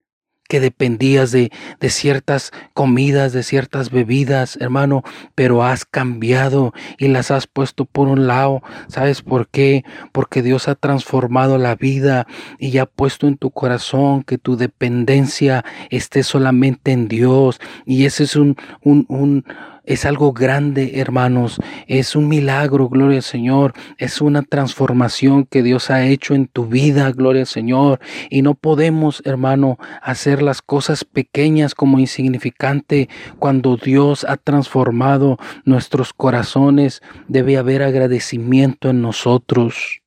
que 0.48 0.60
dependías 0.60 1.32
de, 1.32 1.50
de, 1.80 1.90
ciertas 1.90 2.52
comidas, 2.74 3.32
de 3.32 3.42
ciertas 3.42 3.90
bebidas, 3.90 4.56
hermano, 4.60 5.02
pero 5.34 5.62
has 5.62 5.84
cambiado 5.84 6.72
y 6.98 7.08
las 7.08 7.30
has 7.30 7.46
puesto 7.46 7.84
por 7.84 8.08
un 8.08 8.26
lado. 8.26 8.62
¿Sabes 8.88 9.22
por 9.22 9.48
qué? 9.48 9.84
Porque 10.12 10.42
Dios 10.42 10.68
ha 10.68 10.74
transformado 10.74 11.58
la 11.58 11.74
vida 11.74 12.26
y 12.58 12.78
ha 12.78 12.86
puesto 12.86 13.26
en 13.26 13.36
tu 13.36 13.50
corazón 13.50 14.22
que 14.22 14.38
tu 14.38 14.56
dependencia 14.56 15.64
esté 15.90 16.22
solamente 16.22 16.92
en 16.92 17.08
Dios. 17.08 17.60
Y 17.84 18.04
ese 18.04 18.24
es 18.24 18.36
un, 18.36 18.56
un, 18.82 19.06
un 19.08 19.44
es 19.86 20.04
algo 20.04 20.32
grande, 20.32 20.98
hermanos. 21.00 21.60
Es 21.86 22.16
un 22.16 22.28
milagro, 22.28 22.88
gloria 22.88 23.18
al 23.18 23.22
Señor. 23.22 23.72
Es 23.98 24.20
una 24.20 24.42
transformación 24.42 25.46
que 25.46 25.62
Dios 25.62 25.90
ha 25.90 26.04
hecho 26.04 26.34
en 26.34 26.48
tu 26.48 26.66
vida, 26.66 27.10
gloria 27.12 27.42
al 27.42 27.46
Señor. 27.46 28.00
Y 28.28 28.42
no 28.42 28.54
podemos, 28.54 29.22
hermano, 29.24 29.78
hacer 30.02 30.42
las 30.42 30.60
cosas 30.60 31.04
pequeñas 31.04 31.74
como 31.76 32.00
insignificante 32.00 33.08
cuando 33.38 33.76
Dios 33.76 34.24
ha 34.28 34.36
transformado 34.36 35.38
nuestros 35.64 36.12
corazones. 36.12 37.00
Debe 37.28 37.56
haber 37.56 37.84
agradecimiento 37.84 38.90
en 38.90 39.02
nosotros. 39.02 40.02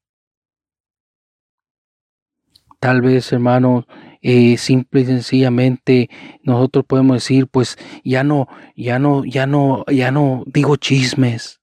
Tal 2.82 3.02
vez, 3.02 3.32
hermano, 3.32 3.86
eh, 4.22 4.58
simple 4.58 5.02
y 5.02 5.06
sencillamente 5.06 6.10
nosotros 6.44 6.86
podemos 6.86 7.18
decir, 7.18 7.48
pues 7.48 7.78
ya 8.04 8.24
no, 8.24 8.48
ya 8.76 9.00
no, 9.00 9.24
ya 9.26 9.46
no, 9.48 9.86
ya 9.88 10.12
no 10.12 10.44
digo 10.48 10.76
chismes, 10.76 11.62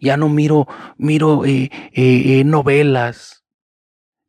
ya 0.00 0.16
no 0.16 0.28
miro, 0.28 0.66
miro 0.98 1.44
eh, 1.44 1.70
eh, 1.92 2.42
novelas, 2.44 3.44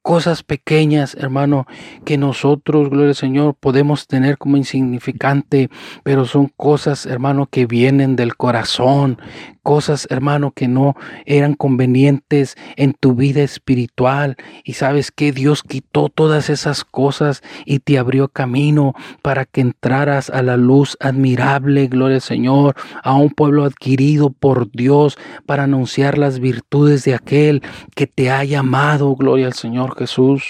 cosas 0.08 0.42
pequeñas, 0.42 1.16
hermano, 1.20 1.68
que 2.06 2.18
nosotros, 2.18 2.90
gloria 2.90 3.10
al 3.10 3.16
Señor, 3.16 3.56
podemos 3.56 4.08
tener 4.08 4.38
como 4.38 4.56
insignificante, 4.56 5.70
pero 6.04 6.24
son 6.24 6.48
cosas, 6.56 7.06
hermano, 7.06 7.48
que 7.48 7.66
vienen 7.66 8.16
del 8.16 8.38
corazón, 8.38 9.20
cosas, 9.64 10.08
hermano, 10.10 10.52
que 10.52 10.70
no 10.70 10.96
eran 11.26 11.56
convenientes 11.56 12.56
en 12.78 12.94
tu 12.94 13.16
vida 13.16 13.42
espiritual. 13.42 14.38
Y 14.64 14.76
sabes 14.76 15.12
que 15.12 15.34
Dios 15.34 15.62
quitó 15.62 16.08
todas 16.08 16.50
esas 16.50 16.86
cosas 16.86 17.44
y 17.66 17.80
te 17.80 17.98
abrió 17.98 18.30
camino 18.30 18.94
para 19.22 19.44
que 19.44 19.60
entraras 19.60 20.30
a 20.30 20.42
la 20.42 20.56
luz 20.56 20.96
admirable, 21.02 21.88
gloria 21.88 22.16
al 22.16 22.22
Señor, 22.22 22.76
a 23.04 23.14
un 23.16 23.30
pueblo 23.30 23.66
adquirido 23.66 24.30
por 24.30 24.72
Dios 24.72 25.18
para 25.46 25.64
anunciar 25.64 26.18
las 26.18 26.40
virtudes 26.40 27.04
de 27.04 27.16
aquel 27.16 27.62
que 27.94 28.08
te 28.08 28.32
ha 28.32 28.46
llamado, 28.46 29.14
gloria 29.18 29.48
al 29.48 29.54
Señor 29.54 29.97
Jesús. 29.98 30.44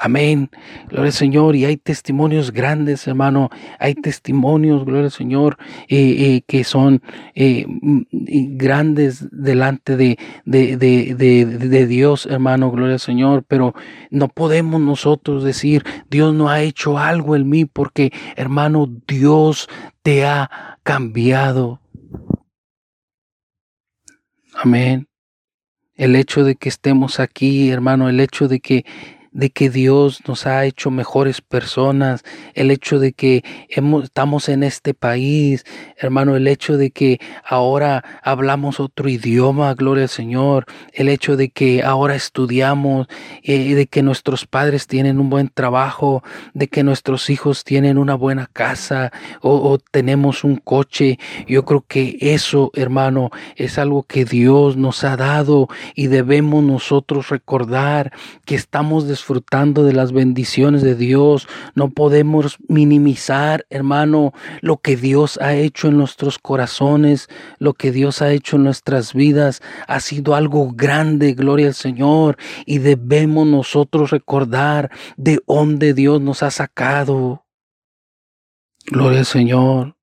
Amén. 0.00 0.48
Gloria 0.88 1.06
al 1.06 1.12
Señor. 1.12 1.56
Y 1.56 1.64
hay 1.64 1.76
testimonios 1.76 2.52
grandes, 2.52 3.08
hermano. 3.08 3.50
Hay 3.80 3.96
testimonios, 3.96 4.84
gloria 4.84 5.06
al 5.06 5.10
Señor, 5.10 5.58
eh, 5.88 6.36
eh, 6.36 6.42
que 6.46 6.62
son 6.62 7.02
eh, 7.34 7.66
mm, 7.66 8.02
grandes 8.56 9.26
delante 9.32 9.96
de, 9.96 10.16
de, 10.44 10.76
de, 10.76 11.14
de, 11.16 11.86
Dios, 11.88 12.26
hermano. 12.26 12.70
Gloria 12.70 12.94
al 12.94 13.00
Señor. 13.00 13.44
Pero 13.48 13.74
no 14.10 14.28
podemos 14.28 14.80
nosotros 14.80 15.42
decir, 15.42 15.84
Dios 16.08 16.32
no 16.32 16.48
ha 16.48 16.62
hecho 16.62 16.96
algo 16.96 17.34
en 17.34 17.48
mí, 17.48 17.64
porque, 17.64 18.12
hermano, 18.36 18.88
Dios 19.08 19.68
te 20.02 20.24
ha 20.24 20.78
cambiado. 20.84 21.80
Amén. 24.54 25.08
El 25.98 26.16
hecho 26.16 26.44
de 26.44 26.54
que 26.54 26.68
estemos 26.68 27.20
aquí, 27.20 27.70
hermano, 27.70 28.08
el 28.08 28.20
hecho 28.20 28.46
de 28.48 28.60
que 28.60 28.86
de 29.38 29.50
que 29.50 29.70
Dios 29.70 30.20
nos 30.26 30.48
ha 30.48 30.64
hecho 30.64 30.90
mejores 30.90 31.40
personas, 31.40 32.24
el 32.54 32.72
hecho 32.72 32.98
de 32.98 33.12
que 33.12 33.44
estamos 34.02 34.48
en 34.48 34.64
este 34.64 34.94
país, 34.94 35.64
hermano, 35.96 36.34
el 36.34 36.48
hecho 36.48 36.76
de 36.76 36.90
que 36.90 37.20
ahora 37.44 38.02
hablamos 38.24 38.80
otro 38.80 39.08
idioma, 39.08 39.72
gloria 39.74 40.02
al 40.02 40.08
Señor, 40.08 40.66
el 40.92 41.08
hecho 41.08 41.36
de 41.36 41.50
que 41.50 41.84
ahora 41.84 42.16
estudiamos, 42.16 43.06
eh, 43.44 43.76
de 43.76 43.86
que 43.86 44.02
nuestros 44.02 44.44
padres 44.44 44.88
tienen 44.88 45.20
un 45.20 45.30
buen 45.30 45.50
trabajo, 45.50 46.24
de 46.52 46.66
que 46.66 46.82
nuestros 46.82 47.30
hijos 47.30 47.62
tienen 47.62 47.96
una 47.96 48.16
buena 48.16 48.48
casa 48.52 49.12
o, 49.40 49.70
o 49.70 49.78
tenemos 49.78 50.42
un 50.42 50.56
coche, 50.56 51.20
yo 51.46 51.64
creo 51.64 51.84
que 51.86 52.18
eso, 52.20 52.72
hermano, 52.74 53.30
es 53.54 53.78
algo 53.78 54.02
que 54.02 54.24
Dios 54.24 54.76
nos 54.76 55.04
ha 55.04 55.16
dado 55.16 55.68
y 55.94 56.08
debemos 56.08 56.64
nosotros 56.64 57.28
recordar 57.28 58.12
que 58.44 58.56
estamos 58.56 59.06
disfrutando 59.28 59.84
de 59.84 59.92
las 59.92 60.12
bendiciones 60.12 60.80
de 60.80 60.94
Dios. 60.94 61.48
No 61.74 61.90
podemos 61.90 62.56
minimizar, 62.66 63.66
hermano, 63.68 64.32
lo 64.62 64.78
que 64.78 64.96
Dios 64.96 65.38
ha 65.42 65.54
hecho 65.54 65.88
en 65.88 65.98
nuestros 65.98 66.38
corazones, 66.38 67.28
lo 67.58 67.74
que 67.74 67.92
Dios 67.92 68.22
ha 68.22 68.32
hecho 68.32 68.56
en 68.56 68.64
nuestras 68.64 69.12
vidas. 69.12 69.60
Ha 69.86 70.00
sido 70.00 70.34
algo 70.34 70.72
grande, 70.72 71.34
gloria 71.34 71.66
al 71.66 71.74
Señor. 71.74 72.38
Y 72.64 72.78
debemos 72.78 73.46
nosotros 73.46 74.10
recordar 74.10 74.90
de 75.18 75.40
dónde 75.46 75.92
Dios 75.92 76.22
nos 76.22 76.42
ha 76.42 76.50
sacado. 76.50 77.44
Gloria 78.86 79.18
al 79.18 79.26
Señor. 79.26 79.94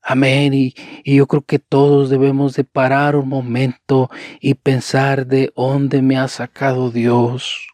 Amén. 0.00 0.54
Y, 0.54 0.74
y, 1.02 1.16
yo 1.16 1.26
creo 1.26 1.42
que 1.42 1.58
todos 1.58 2.08
debemos 2.08 2.54
de 2.54 2.64
parar 2.64 3.14
un 3.16 3.28
momento 3.28 4.10
y 4.40 4.54
pensar 4.54 5.26
de 5.26 5.52
dónde 5.54 6.00
me 6.00 6.16
ha 6.16 6.28
sacado 6.28 6.90
Dios. 6.90 7.73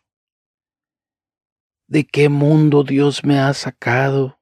De 1.91 2.07
qué 2.07 2.29
mundo 2.29 2.85
Dios 2.85 3.25
me 3.25 3.41
ha 3.41 3.53
sacado. 3.53 4.40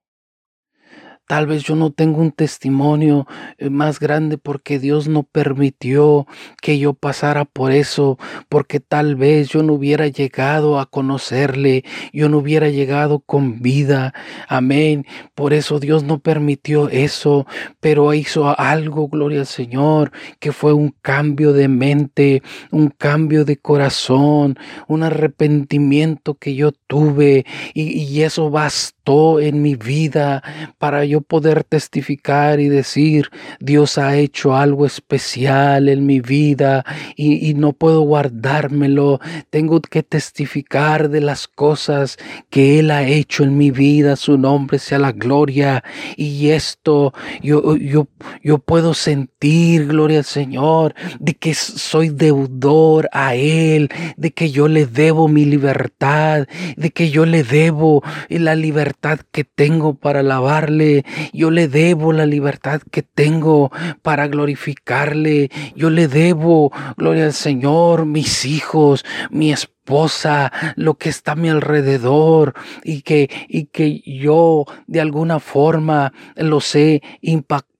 Tal 1.28 1.46
vez 1.46 1.62
yo 1.62 1.76
no 1.76 1.92
tengo 1.92 2.22
un 2.22 2.32
testimonio 2.32 3.26
eh, 3.58 3.68
más 3.68 4.00
grande 4.00 4.38
porque 4.38 4.78
Dios 4.78 5.08
no 5.08 5.24
permitió 5.24 6.26
que 6.62 6.78
yo 6.78 6.94
pasara 6.94 7.44
por 7.44 7.70
eso, 7.70 8.18
porque 8.48 8.80
tal 8.80 9.14
vez 9.14 9.50
yo 9.50 9.62
no 9.62 9.74
hubiera 9.74 10.06
llegado 10.08 10.80
a 10.80 10.86
conocerle, 10.86 11.84
yo 12.14 12.30
no 12.30 12.38
hubiera 12.38 12.70
llegado 12.70 13.18
con 13.18 13.60
vida. 13.60 14.14
Amén. 14.48 15.04
Por 15.34 15.52
eso 15.52 15.78
Dios 15.78 16.02
no 16.02 16.18
permitió 16.18 16.88
eso, 16.88 17.46
pero 17.78 18.14
hizo 18.14 18.58
algo, 18.58 19.08
gloria 19.08 19.40
al 19.40 19.46
Señor, 19.46 20.12
que 20.40 20.52
fue 20.52 20.72
un 20.72 20.94
cambio 21.02 21.52
de 21.52 21.68
mente, 21.68 22.42
un 22.70 22.88
cambio 22.88 23.44
de 23.44 23.58
corazón, 23.58 24.58
un 24.86 25.02
arrepentimiento 25.02 26.36
que 26.36 26.54
yo 26.54 26.72
tuve 26.72 27.44
y, 27.74 28.02
y 28.02 28.22
eso 28.22 28.48
bastó 28.48 29.40
en 29.40 29.62
mi 29.62 29.74
vida 29.74 30.42
para 30.78 31.04
yo 31.04 31.17
poder 31.20 31.64
testificar 31.64 32.60
y 32.60 32.68
decir, 32.68 33.30
Dios 33.60 33.98
ha 33.98 34.16
hecho 34.16 34.56
algo 34.56 34.86
especial 34.86 35.88
en 35.88 36.06
mi 36.06 36.20
vida 36.20 36.84
y, 37.16 37.54
no 37.54 37.72
puedo 37.72 38.02
guardármelo. 38.02 39.20
Tengo 39.50 39.80
que 39.80 40.02
testificar 40.02 41.08
de 41.08 41.20
las 41.20 41.48
cosas 41.48 42.16
que 42.50 42.78
Él 42.78 42.90
ha 42.90 43.02
hecho 43.02 43.42
en 43.42 43.56
mi 43.56 43.70
vida. 43.70 44.16
Su 44.16 44.38
nombre 44.38 44.78
sea 44.78 44.98
la 44.98 45.12
gloria. 45.12 45.82
Y 46.16 46.50
esto 46.50 47.12
yo, 47.42 47.76
yo, 47.76 48.08
yo 48.42 48.58
puedo 48.58 48.94
sentir, 48.94 49.86
gloria 49.86 50.18
al 50.18 50.24
Señor, 50.24 50.94
de 51.18 51.34
que 51.34 51.54
soy 51.54 52.10
deudor 52.10 53.08
a 53.12 53.34
Él, 53.34 53.88
de 54.16 54.30
que 54.30 54.50
yo 54.50 54.68
le 54.68 54.86
debo 54.86 55.28
mi 55.28 55.44
libertad, 55.44 56.46
de 56.76 56.90
que 56.90 57.10
yo 57.10 57.26
le 57.26 57.42
debo 57.42 58.02
la 58.28 58.54
libertad 58.54 59.20
que 59.32 59.44
tengo 59.44 59.94
para 59.94 60.20
alabarle 60.20 61.04
yo 61.32 61.50
le 61.50 61.68
debo 61.68 62.12
la 62.12 62.26
libertad 62.26 62.80
que 62.90 63.02
tengo 63.02 63.70
para 64.02 64.28
glorificarle. 64.28 65.50
Yo 65.74 65.90
le 65.90 66.08
debo, 66.08 66.72
gloria 66.96 67.24
al 67.24 67.32
Señor, 67.32 68.06
mis 68.06 68.44
hijos, 68.44 69.04
mi 69.30 69.52
esposa, 69.52 70.52
lo 70.76 70.94
que 70.94 71.08
está 71.08 71.32
a 71.32 71.36
mi 71.36 71.48
alrededor 71.48 72.54
y 72.84 73.02
que, 73.02 73.30
y 73.48 73.66
que 73.66 74.00
yo 74.00 74.66
de 74.86 75.00
alguna 75.00 75.40
forma 75.40 76.12
los 76.36 76.74
he 76.74 77.02
impactado 77.20 77.77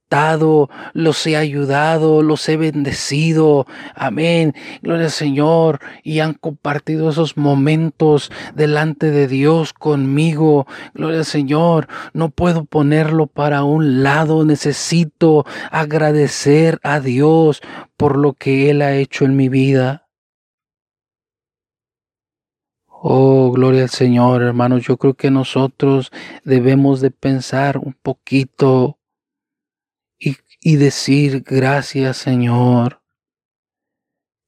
los 0.94 1.26
he 1.26 1.36
ayudado, 1.36 2.22
los 2.22 2.48
he 2.48 2.56
bendecido. 2.56 3.66
Amén. 3.94 4.54
Gloria 4.82 5.06
al 5.06 5.10
Señor. 5.10 5.80
Y 6.02 6.20
han 6.20 6.34
compartido 6.34 7.10
esos 7.10 7.36
momentos 7.36 8.30
delante 8.54 9.10
de 9.10 9.28
Dios 9.28 9.72
conmigo. 9.72 10.66
Gloria 10.94 11.18
al 11.18 11.24
Señor. 11.24 11.88
No 12.12 12.30
puedo 12.30 12.64
ponerlo 12.64 13.26
para 13.26 13.64
un 13.64 14.02
lado. 14.02 14.44
Necesito 14.44 15.44
agradecer 15.70 16.80
a 16.82 17.00
Dios 17.00 17.60
por 17.96 18.16
lo 18.16 18.32
que 18.32 18.70
Él 18.70 18.82
ha 18.82 18.94
hecho 18.94 19.24
en 19.24 19.36
mi 19.36 19.48
vida. 19.48 20.08
Oh, 23.00 23.52
gloria 23.52 23.82
al 23.82 23.90
Señor, 23.90 24.42
hermanos. 24.42 24.82
Yo 24.84 24.96
creo 24.96 25.14
que 25.14 25.30
nosotros 25.30 26.10
debemos 26.44 27.00
de 27.00 27.12
pensar 27.12 27.78
un 27.78 27.92
poquito 27.92 28.97
y 30.68 30.76
decir 30.76 31.44
gracias 31.46 32.18
Señor, 32.18 33.00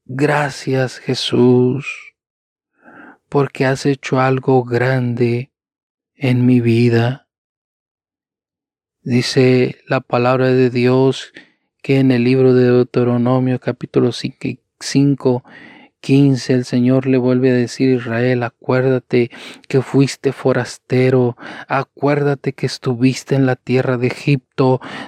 gracias 0.05 0.99
Jesús, 0.99 2.15
porque 3.31 3.65
has 3.65 3.87
hecho 3.87 4.21
algo 4.21 4.63
grande 4.63 5.51
en 6.15 6.45
mi 6.45 6.61
vida. 6.61 7.27
Dice 9.01 9.79
la 9.89 10.03
palabra 10.03 10.49
de 10.49 10.69
Dios 10.69 11.33
que 11.83 12.01
en 12.01 12.11
el 12.11 12.25
libro 12.25 12.53
de 12.53 12.65
Deuteronomio 12.65 13.59
capítulo 13.59 14.13
5 14.13 15.43
15 16.01 16.53
el 16.53 16.65
Señor 16.65 17.07
le 17.07 17.19
vuelve 17.19 17.51
a 17.51 17.55
decir 17.55 17.95
Israel, 17.95 18.43
acuérdate 18.43 19.31
que 19.69 19.83
fuiste 19.83 20.33
forastero, 20.33 21.37
acuérdate 21.69 22.53
que 22.53 22.67
estuviste 22.67 23.35
en 23.35 23.47
la 23.47 23.57
tierra 23.57 23.97
de 23.99 24.09
Egipto 24.09 24.50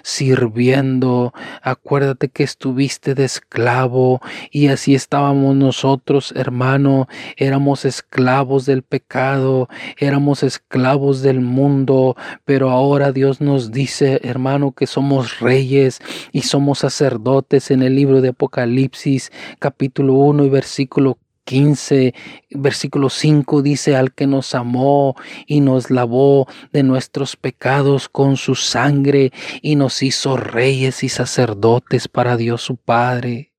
sirviendo, 0.03 1.33
acuérdate 1.63 2.29
que 2.29 2.43
estuviste 2.43 3.15
de 3.15 3.25
esclavo 3.25 4.21
y 4.51 4.69
así 4.69 4.95
estábamos 4.95 5.55
nosotros, 5.57 6.33
hermano, 6.37 7.09
éramos 7.37 7.85
esclavos 7.85 8.67
del 8.67 8.83
pecado, 8.83 9.69
éramos 9.99 10.43
esclavos 10.43 11.23
del 11.23 11.41
mundo, 11.41 12.17
pero 12.45 12.71
ahora 12.71 13.13
Dios 13.13 13.41
nos 13.41 13.73
dice, 13.73 14.21
hermano, 14.25 14.73
que 14.73 14.87
somos 14.87 15.39
reyes 15.41 16.01
y 16.33 16.43
somos 16.43 16.81
sacerdotes 16.81 17.71
en 17.71 17.83
el 17.83 17.95
libro 17.95 18.21
de 18.21 18.31
Apocalipsis 18.31 19.31
capítulo 19.59 20.15
1 20.15 20.45
y 20.45 20.49
versículo 20.49 20.73
versículo 20.73 21.22
15, 21.45 22.15
versículo 22.51 23.11
5 23.11 23.63
dice, 23.63 23.97
al 23.97 24.13
que 24.13 24.27
nos 24.27 24.55
amó 24.55 25.17
y 25.47 25.61
nos 25.61 25.91
lavó 25.91 26.47
de 26.73 26.83
nuestros 26.83 27.37
pecados 27.37 28.09
con 28.09 28.37
su 28.37 28.55
sangre 28.55 29.33
y 29.61 29.77
nos 29.77 30.03
hizo 30.03 30.37
reyes 30.37 31.03
y 31.03 31.09
sacerdotes 31.09 32.09
para 32.09 32.37
Dios 32.37 32.63
su 32.63 32.77
Padre. 32.77 33.53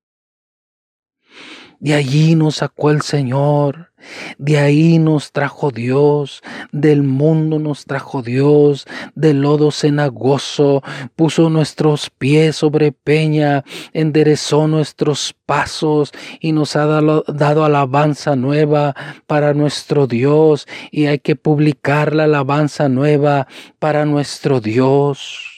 De 1.78 1.94
allí 1.94 2.34
nos 2.34 2.56
sacó 2.56 2.90
el 2.90 3.02
Señor 3.02 3.92
de 4.38 4.58
ahí 4.58 4.98
nos 4.98 5.32
trajo 5.32 5.70
Dios, 5.70 6.42
del 6.72 7.02
mundo 7.02 7.58
nos 7.58 7.84
trajo 7.84 8.22
Dios, 8.22 8.86
del 9.14 9.42
lodo 9.42 9.70
cenagoso, 9.70 10.82
puso 11.16 11.50
nuestros 11.50 12.10
pies 12.10 12.56
sobre 12.56 12.92
peña, 12.92 13.64
enderezó 13.92 14.68
nuestros 14.68 15.34
pasos 15.46 16.12
y 16.40 16.52
nos 16.52 16.76
ha 16.76 16.86
dado, 16.86 17.24
dado, 17.28 17.64
alabanza 17.64 18.36
nueva 18.36 18.94
para 19.26 19.54
nuestro 19.54 20.06
Dios 20.06 20.66
y 20.90 21.06
hay 21.06 21.18
que 21.18 21.36
publicar 21.36 22.14
la 22.14 22.24
alabanza 22.24 22.88
nueva 22.88 23.46
para 23.78 24.04
nuestro 24.04 24.60
Dios. 24.60 25.53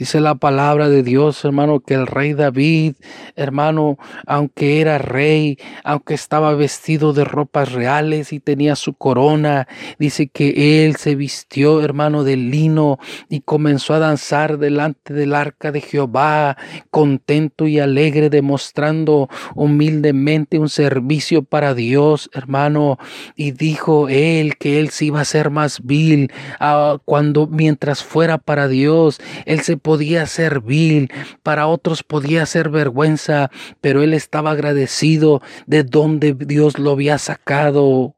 Dice 0.00 0.18
la 0.18 0.34
palabra 0.34 0.88
de 0.88 1.02
Dios, 1.02 1.44
hermano, 1.44 1.80
que 1.80 1.92
el 1.92 2.06
rey 2.06 2.32
David, 2.32 2.94
hermano, 3.36 3.98
aunque 4.26 4.80
era 4.80 4.96
rey, 4.96 5.58
aunque 5.84 6.14
estaba 6.14 6.54
vestido 6.54 7.12
de 7.12 7.26
ropas 7.26 7.72
reales 7.72 8.32
y 8.32 8.40
tenía 8.40 8.76
su 8.76 8.94
corona, 8.94 9.68
dice 9.98 10.28
que 10.28 10.86
él 10.86 10.96
se 10.96 11.16
vistió, 11.16 11.82
hermano, 11.82 12.24
de 12.24 12.38
lino 12.38 12.98
y 13.28 13.42
comenzó 13.42 13.92
a 13.92 13.98
danzar 13.98 14.56
delante 14.56 15.12
del 15.12 15.34
arca 15.34 15.70
de 15.70 15.82
Jehová, 15.82 16.56
contento 16.90 17.66
y 17.66 17.78
alegre, 17.78 18.30
demostrando 18.30 19.28
humildemente 19.54 20.58
un 20.58 20.70
servicio 20.70 21.42
para 21.42 21.74
Dios, 21.74 22.30
hermano. 22.32 22.98
Y 23.36 23.50
dijo 23.50 24.08
él 24.08 24.56
que 24.56 24.80
él 24.80 24.88
se 24.88 25.04
iba 25.04 25.20
a 25.20 25.26
ser 25.26 25.50
más 25.50 25.84
vil 25.84 26.32
ah, 26.58 26.96
cuando 27.04 27.46
mientras 27.46 28.02
fuera 28.02 28.38
para 28.38 28.66
Dios, 28.66 29.20
él 29.44 29.60
se 29.60 29.76
podía 29.90 30.24
ser 30.26 30.60
vil, 30.60 31.10
para 31.42 31.66
otros 31.66 32.04
podía 32.04 32.46
ser 32.46 32.68
vergüenza, 32.68 33.50
pero 33.80 34.04
él 34.04 34.14
estaba 34.14 34.52
agradecido 34.52 35.42
de 35.66 35.82
donde 35.82 36.32
Dios 36.32 36.78
lo 36.78 36.92
había 36.92 37.18
sacado. 37.18 38.14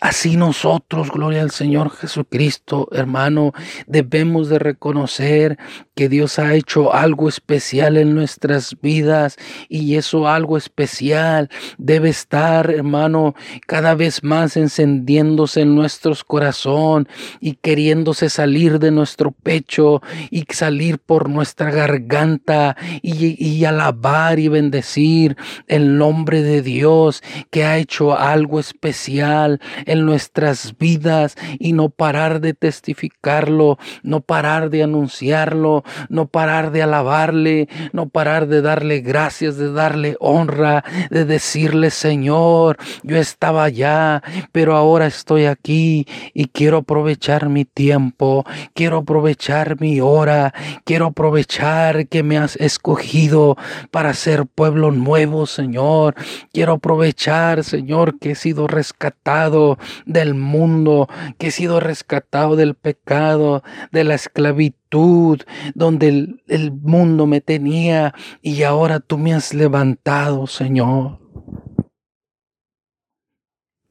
Así 0.00 0.36
nosotros, 0.36 1.10
gloria 1.10 1.42
al 1.42 1.50
Señor 1.50 1.90
Jesucristo, 1.90 2.88
hermano, 2.92 3.52
debemos 3.86 4.48
de 4.48 4.58
reconocer 4.58 5.58
que 5.94 6.08
Dios 6.08 6.38
ha 6.38 6.54
hecho 6.54 6.92
algo 6.94 7.28
especial 7.28 7.96
en 7.96 8.14
nuestras 8.14 8.76
vidas 8.80 9.36
y 9.68 9.96
eso 9.96 10.28
algo 10.28 10.56
especial 10.56 11.50
debe 11.78 12.08
estar, 12.08 12.70
hermano, 12.70 13.34
cada 13.66 13.94
vez 13.94 14.24
más 14.24 14.56
encendiéndose 14.56 15.60
en 15.60 15.74
nuestros 15.74 16.24
corazón 16.24 17.08
y 17.40 17.54
queriéndose 17.54 18.30
salir 18.30 18.78
de 18.78 18.90
nuestro 18.90 19.30
pecho 19.30 20.02
y 20.30 20.44
salir 20.50 20.98
por 20.98 21.28
nuestra 21.28 21.70
garganta 21.70 22.76
y, 23.02 23.36
y 23.42 23.64
alabar 23.64 24.38
y 24.38 24.48
bendecir 24.48 25.36
el 25.68 25.98
nombre 25.98 26.42
de 26.42 26.62
Dios 26.62 27.22
que 27.50 27.64
ha 27.64 27.78
hecho 27.78 28.18
algo 28.18 28.58
especial 28.58 29.60
en 29.86 30.04
nuestras 30.06 30.76
vidas 30.78 31.36
y 31.58 31.72
no 31.72 31.88
parar 31.88 32.40
de 32.40 32.54
testificarlo, 32.54 33.78
no 34.02 34.20
parar 34.20 34.70
de 34.70 34.82
anunciarlo, 34.82 35.84
no 36.08 36.26
parar 36.26 36.72
de 36.72 36.82
alabarle, 36.82 37.68
no 37.92 38.08
parar 38.08 38.46
de 38.46 38.62
darle 38.62 39.00
gracias, 39.00 39.56
de 39.56 39.72
darle 39.72 40.16
honra, 40.20 40.84
de 41.10 41.24
decirle, 41.24 41.90
Señor, 41.90 42.78
yo 43.02 43.16
estaba 43.16 43.64
allá, 43.64 44.22
pero 44.52 44.76
ahora 44.76 45.06
estoy 45.06 45.46
aquí 45.46 46.06
y 46.34 46.46
quiero 46.46 46.78
aprovechar 46.78 47.48
mi 47.48 47.64
tiempo, 47.64 48.44
quiero 48.74 48.98
aprovechar 48.98 49.80
mi 49.80 50.00
hora, 50.00 50.52
quiero 50.84 51.06
aprovechar 51.06 52.06
que 52.08 52.22
me 52.22 52.38
has 52.38 52.56
escogido 52.56 53.56
para 53.90 54.14
ser 54.14 54.46
pueblo 54.46 54.90
nuevo, 54.90 55.46
Señor. 55.46 56.14
Quiero 56.52 56.74
aprovechar, 56.74 57.64
Señor, 57.64 58.18
que 58.18 58.32
he 58.32 58.34
sido 58.34 58.66
rescatado 58.66 59.61
del 60.06 60.34
mundo, 60.34 61.08
que 61.38 61.48
he 61.48 61.50
sido 61.50 61.80
rescatado 61.80 62.56
del 62.56 62.74
pecado, 62.74 63.62
de 63.90 64.04
la 64.04 64.14
esclavitud, 64.14 65.40
donde 65.74 66.08
el, 66.48 66.72
mundo 66.72 67.26
me 67.26 67.40
tenía 67.40 68.14
y 68.40 68.62
ahora 68.62 69.00
tú 69.00 69.18
me 69.18 69.34
has 69.34 69.54
levantado, 69.54 70.46
Señor. 70.46 71.20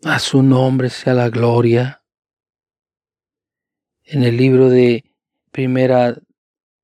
A 0.04 0.20
su 0.20 0.42
nombre 0.42 0.90
sea 0.90 1.14
la 1.14 1.30
gloria. 1.30 2.04
En 4.04 4.24
el 4.24 4.36
libro 4.36 4.70
de 4.70 5.06
Primera 5.52 6.18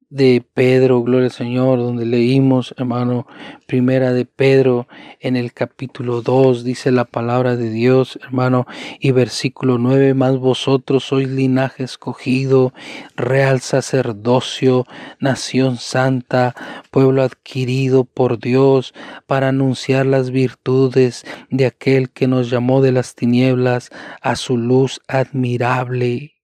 de 0.09 0.45
Pedro, 0.53 1.03
gloria 1.03 1.25
al 1.25 1.31
Señor, 1.31 1.79
donde 1.79 2.05
leímos, 2.05 2.73
hermano, 2.77 3.27
primera 3.65 4.13
de 4.13 4.23
Pedro 4.23 4.87
en 5.19 5.35
el 5.35 5.51
capítulo 5.51 6.21
2, 6.21 6.63
dice 6.63 6.91
la 6.91 7.03
palabra 7.03 7.57
de 7.57 7.69
Dios, 7.69 8.17
hermano, 8.23 8.65
y 9.01 9.11
versículo 9.11 9.77
9, 9.77 10.13
más 10.13 10.37
vosotros 10.37 11.03
sois 11.03 11.27
linaje 11.27 11.83
escogido, 11.83 12.73
real 13.17 13.59
sacerdocio, 13.59 14.85
nación 15.19 15.77
santa, 15.77 16.55
pueblo 16.89 17.21
adquirido 17.23 18.05
por 18.05 18.39
Dios, 18.39 18.93
para 19.25 19.49
anunciar 19.49 20.05
las 20.05 20.31
virtudes 20.31 21.25
de 21.49 21.65
aquel 21.65 22.09
que 22.11 22.27
nos 22.27 22.49
llamó 22.49 22.81
de 22.81 22.93
las 22.93 23.13
tinieblas 23.13 23.89
a 24.21 24.37
su 24.37 24.55
luz 24.57 25.01
admirable 25.07 26.36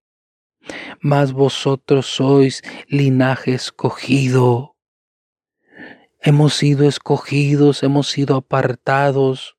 mas 1.02 1.32
vosotros 1.32 2.06
sois 2.06 2.62
linaje 2.88 3.54
escogido. 3.54 4.76
Hemos 6.21 6.54
sido 6.54 6.88
escogidos, 6.88 7.84
hemos 7.84 8.10
sido 8.10 8.36
apartados 8.36 9.58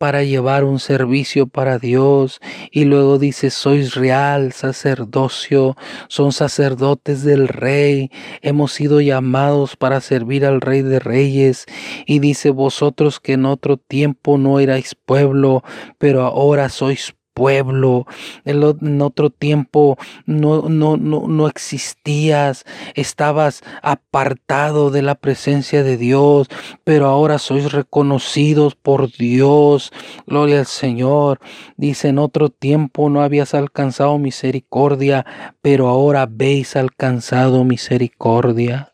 para 0.00 0.24
llevar 0.24 0.64
un 0.64 0.78
servicio 0.78 1.46
para 1.46 1.78
Dios. 1.78 2.40
Y 2.70 2.84
luego 2.86 3.18
dice, 3.18 3.50
sois 3.50 3.94
real 3.96 4.52
sacerdocio, 4.52 5.76
son 6.08 6.32
sacerdotes 6.32 7.22
del 7.22 7.48
rey, 7.48 8.10
hemos 8.40 8.72
sido 8.72 9.02
llamados 9.02 9.76
para 9.76 10.00
servir 10.00 10.46
al 10.46 10.62
rey 10.62 10.80
de 10.80 11.00
reyes. 11.00 11.66
Y 12.06 12.18
dice, 12.20 12.48
vosotros 12.48 13.20
que 13.20 13.34
en 13.34 13.44
otro 13.44 13.76
tiempo 13.76 14.38
no 14.38 14.58
erais 14.58 14.94
pueblo, 14.94 15.62
pero 15.98 16.22
ahora 16.22 16.70
sois 16.70 17.14
pueblo, 17.40 18.06
en 18.44 19.00
otro 19.00 19.30
tiempo 19.30 19.96
no, 20.26 20.68
no, 20.68 20.98
no, 20.98 21.26
no 21.26 21.48
existías, 21.48 22.66
estabas 22.94 23.62
apartado 23.82 24.90
de 24.90 25.00
la 25.00 25.14
presencia 25.14 25.82
de 25.82 25.96
Dios, 25.96 26.48
pero 26.84 27.06
ahora 27.06 27.38
sois 27.38 27.72
reconocidos 27.72 28.74
por 28.74 29.10
Dios, 29.10 29.90
gloria 30.26 30.58
al 30.58 30.66
Señor. 30.66 31.40
Dice, 31.78 32.08
en 32.08 32.18
otro 32.18 32.50
tiempo 32.50 33.08
no 33.08 33.22
habías 33.22 33.54
alcanzado 33.54 34.18
misericordia, 34.18 35.24
pero 35.62 35.88
ahora 35.88 36.22
habéis 36.22 36.76
alcanzado 36.76 37.64
misericordia. 37.64 38.92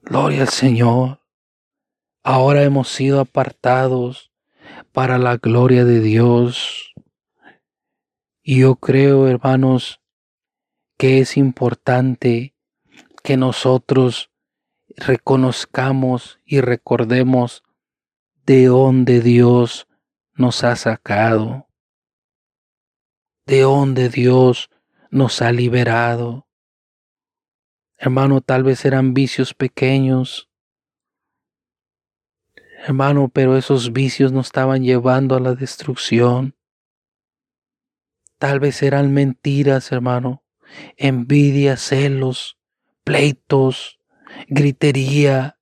Gloria 0.00 0.40
al 0.40 0.48
Señor. 0.48 1.20
Ahora 2.24 2.62
hemos 2.62 2.88
sido 2.88 3.20
apartados 3.20 4.27
para 4.92 5.18
la 5.18 5.36
gloria 5.36 5.84
de 5.84 6.00
Dios. 6.00 6.92
Y 8.42 8.60
yo 8.60 8.76
creo, 8.76 9.28
hermanos, 9.28 10.00
que 10.96 11.20
es 11.20 11.36
importante 11.36 12.54
que 13.22 13.36
nosotros 13.36 14.30
reconozcamos 14.96 16.40
y 16.44 16.60
recordemos 16.60 17.62
de 18.46 18.66
dónde 18.66 19.20
Dios 19.20 19.86
nos 20.34 20.64
ha 20.64 20.76
sacado, 20.76 21.68
de 23.46 23.62
dónde 23.62 24.08
Dios 24.08 24.70
nos 25.10 25.42
ha 25.42 25.52
liberado. 25.52 26.48
Hermano, 27.96 28.40
tal 28.40 28.62
vez 28.62 28.84
eran 28.84 29.14
vicios 29.14 29.54
pequeños. 29.54 30.47
Hermano, 32.86 33.28
pero 33.28 33.56
esos 33.56 33.92
vicios 33.92 34.30
nos 34.32 34.46
estaban 34.46 34.84
llevando 34.84 35.34
a 35.34 35.40
la 35.40 35.54
destrucción. 35.54 36.54
Tal 38.38 38.60
vez 38.60 38.82
eran 38.82 39.12
mentiras, 39.12 39.90
hermano, 39.90 40.44
envidia, 40.96 41.76
celos, 41.76 42.56
pleitos, 43.02 43.98
gritería. 44.46 45.58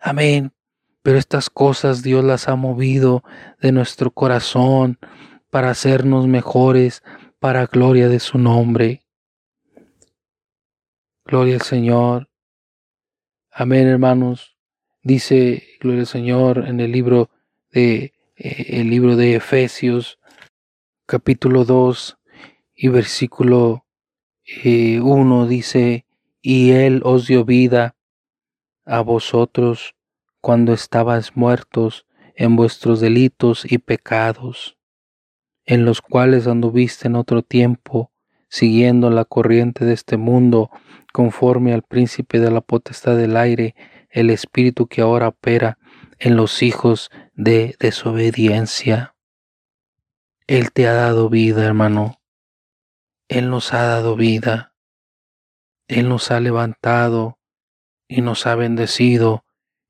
Amén. 0.00 0.54
Pero 1.02 1.18
estas 1.18 1.50
cosas 1.50 2.02
Dios 2.02 2.24
las 2.24 2.48
ha 2.48 2.56
movido 2.56 3.22
de 3.60 3.72
nuestro 3.72 4.10
corazón 4.10 4.98
para 5.50 5.70
hacernos 5.70 6.26
mejores, 6.26 7.02
para 7.38 7.66
gloria 7.66 8.08
de 8.08 8.20
su 8.20 8.38
nombre. 8.38 9.02
Gloria 11.26 11.56
al 11.56 11.62
Señor. 11.62 12.30
Amén, 13.50 13.86
hermanos. 13.86 14.55
Dice, 15.06 15.62
gloria 15.78 16.00
al 16.00 16.08
Señor, 16.08 16.64
en 16.66 16.80
el 16.80 16.90
libro 16.90 17.30
de 17.70 18.12
eh, 18.34 18.80
el 18.80 18.90
libro 18.90 19.14
de 19.14 19.36
Efesios, 19.36 20.18
capítulo 21.06 21.64
2 21.64 22.18
y 22.74 22.88
versículo 22.88 23.86
1 24.64 25.44
eh, 25.44 25.48
dice, 25.48 26.06
y 26.42 26.72
Él 26.72 27.02
os 27.04 27.28
dio 27.28 27.44
vida 27.44 27.94
a 28.84 29.00
vosotros 29.00 29.94
cuando 30.40 30.72
estabas 30.72 31.36
muertos 31.36 32.04
en 32.34 32.56
vuestros 32.56 32.98
delitos 32.98 33.64
y 33.70 33.78
pecados, 33.78 34.76
en 35.66 35.84
los 35.84 36.02
cuales 36.02 36.48
anduviste 36.48 37.06
en 37.06 37.14
otro 37.14 37.42
tiempo, 37.42 38.10
siguiendo 38.48 39.10
la 39.10 39.24
corriente 39.24 39.84
de 39.84 39.92
este 39.92 40.16
mundo, 40.16 40.68
conforme 41.12 41.74
al 41.74 41.82
príncipe 41.82 42.40
de 42.40 42.50
la 42.50 42.60
potestad 42.60 43.16
del 43.16 43.36
aire, 43.36 43.76
el 44.16 44.30
espíritu 44.30 44.86
que 44.86 45.02
ahora 45.02 45.28
opera 45.28 45.78
en 46.18 46.36
los 46.36 46.62
hijos 46.62 47.10
de 47.34 47.76
desobediencia. 47.78 49.14
Él 50.46 50.72
te 50.72 50.88
ha 50.88 50.94
dado 50.94 51.28
vida, 51.28 51.66
hermano. 51.66 52.22
Él 53.28 53.50
nos 53.50 53.74
ha 53.74 53.82
dado 53.82 54.16
vida. 54.16 54.74
Él 55.86 56.08
nos 56.08 56.30
ha 56.30 56.40
levantado 56.40 57.38
y 58.08 58.22
nos 58.22 58.46
ha 58.46 58.54
bendecido 58.54 59.44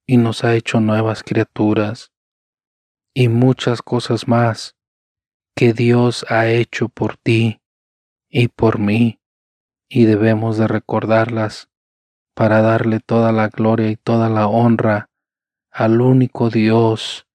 y 0.09 0.17
nos 0.17 0.43
ha 0.43 0.57
hecho 0.57 0.81
nuevas 0.81 1.23
criaturas 1.23 2.11
y 3.15 3.29
muchas 3.29 3.81
cosas 3.81 4.27
más 4.27 4.75
que 5.55 5.73
Dios 5.73 6.27
ha 6.29 6.49
hecho 6.49 6.89
por 6.89 7.17
ti 7.17 7.63
y 8.29 8.49
por 8.49 8.81
mí 8.81 9.21
y 9.89 10.05
debemos 10.05 10.59
de 10.59 10.67
recordarlas 10.67 11.71
para 12.37 12.61
darle 12.61 13.01
toda 13.01 13.33
la 13.33 13.49
gloria 13.49 13.89
y 13.89 13.97
toda 13.97 14.29
la 14.29 14.47
honra 14.47 15.09
al 15.71 16.03
único 16.03 16.51
Dios 16.51 17.27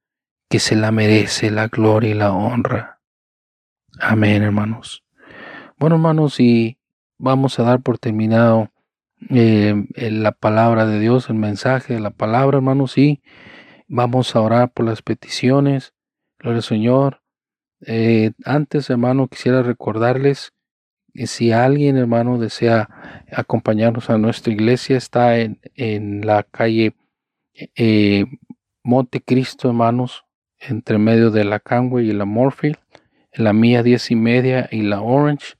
que 0.47 0.59
se 0.59 0.75
la 0.75 0.91
merece 0.91 1.49
la 1.49 1.69
gloria 1.69 2.11
y 2.11 2.13
la 2.13 2.31
honra. 2.31 2.99
Amén, 3.99 4.43
hermanos. 4.43 5.03
Bueno, 5.79 5.95
hermanos, 5.95 6.39
y 6.39 6.77
vamos 7.17 7.57
a 7.57 7.63
dar 7.63 7.81
por 7.81 7.97
terminado 7.97 8.69
eh, 9.31 9.73
la 9.95 10.33
palabra 10.33 10.85
de 10.85 10.99
Dios, 10.99 11.31
el 11.31 11.35
mensaje 11.35 11.95
de 11.95 11.99
la 11.99 12.11
palabra, 12.11 12.57
hermanos, 12.57 12.95
y 12.99 13.23
vamos 13.87 14.35
a 14.35 14.41
orar 14.41 14.71
por 14.71 14.85
las 14.85 15.01
peticiones. 15.01 15.95
Gloria 16.37 16.57
al 16.57 16.63
Señor. 16.63 17.21
Eh, 17.87 18.33
antes, 18.45 18.91
hermano, 18.91 19.27
quisiera 19.27 19.63
recordarles 19.63 20.53
que 21.13 21.27
si 21.27 21.51
alguien, 21.51 21.97
hermano, 21.97 22.37
desea 22.37 22.89
acompañarnos 23.31 24.09
a 24.09 24.17
nuestra 24.17 24.51
iglesia, 24.53 24.97
está 24.97 25.37
en, 25.39 25.59
en 25.75 26.25
la 26.25 26.43
calle 26.43 26.95
eh, 27.75 28.25
Montecristo, 28.83 29.69
hermanos, 29.69 30.25
entre 30.59 30.97
medio 30.97 31.31
de 31.31 31.43
la 31.43 31.59
Canway 31.59 32.09
y 32.09 32.13
la 32.13 32.25
Morfield, 32.25 32.77
en 33.31 33.43
la 33.43 33.53
mía 33.53 33.83
diez 33.83 34.11
y 34.11 34.15
media 34.15 34.67
y 34.71 34.81
la 34.81 35.01
Orange. 35.01 35.55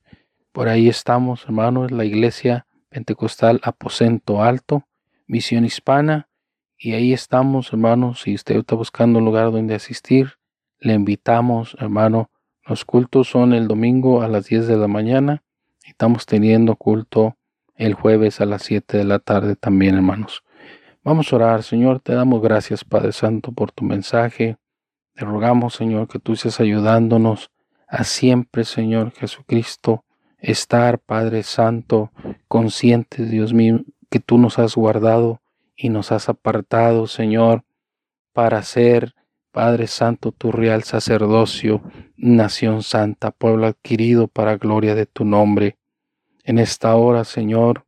Por 0.51 0.67
ahí 0.67 0.89
estamos, 0.89 1.45
hermanos, 1.45 1.91
la 1.91 2.05
iglesia 2.05 2.65
Pentecostal 2.89 3.61
Aposento 3.63 4.43
Alto, 4.43 4.87
Misión 5.27 5.65
Hispana. 5.65 6.29
Y 6.77 6.93
ahí 6.93 7.13
estamos, 7.13 7.71
hermanos. 7.71 8.21
Si 8.21 8.33
usted 8.33 8.57
está 8.57 8.75
buscando 8.75 9.19
un 9.19 9.25
lugar 9.25 9.51
donde 9.51 9.75
asistir, 9.75 10.33
le 10.79 10.93
invitamos, 10.93 11.77
hermano. 11.79 12.31
Los 12.65 12.85
cultos 12.85 13.27
son 13.27 13.53
el 13.53 13.67
domingo 13.67 14.21
a 14.21 14.27
las 14.27 14.45
10 14.45 14.67
de 14.67 14.77
la 14.77 14.87
mañana. 14.87 15.43
Estamos 15.85 16.25
teniendo 16.25 16.75
culto 16.75 17.35
el 17.75 17.95
jueves 17.95 18.39
a 18.39 18.45
las 18.45 18.61
7 18.63 18.97
de 18.97 19.03
la 19.03 19.19
tarde 19.19 19.55
también, 19.55 19.95
hermanos. 19.95 20.43
Vamos 21.03 21.33
a 21.33 21.35
orar, 21.37 21.63
Señor. 21.63 21.99
Te 21.99 22.13
damos 22.13 22.41
gracias, 22.41 22.83
Padre 22.83 23.11
Santo, 23.11 23.51
por 23.51 23.71
tu 23.71 23.83
mensaje. 23.83 24.57
Te 25.15 25.25
rogamos, 25.25 25.73
Señor, 25.73 26.07
que 26.07 26.19
tú 26.19 26.33
estés 26.33 26.59
ayudándonos 26.59 27.49
a 27.87 28.03
siempre, 28.03 28.63
Señor 28.63 29.11
Jesucristo, 29.11 30.05
estar, 30.37 30.99
Padre 30.99 31.43
Santo, 31.43 32.11
conscientes, 32.47 33.29
Dios 33.31 33.53
mío, 33.53 33.81
que 34.09 34.19
tú 34.19 34.37
nos 34.37 34.59
has 34.59 34.75
guardado 34.75 35.41
y 35.75 35.89
nos 35.89 36.11
has 36.11 36.29
apartado, 36.29 37.07
Señor, 37.07 37.63
para 38.33 38.61
ser, 38.61 39.15
Padre 39.51 39.87
Santo, 39.87 40.31
tu 40.31 40.53
real 40.53 40.83
sacerdocio, 40.83 41.81
nación 42.15 42.83
santa, 42.83 43.31
pueblo 43.31 43.67
adquirido 43.67 44.29
para 44.29 44.55
gloria 44.55 44.95
de 44.95 45.05
tu 45.05 45.25
nombre. 45.25 45.77
En 46.45 46.57
esta 46.57 46.95
hora, 46.95 47.25
Señor, 47.25 47.85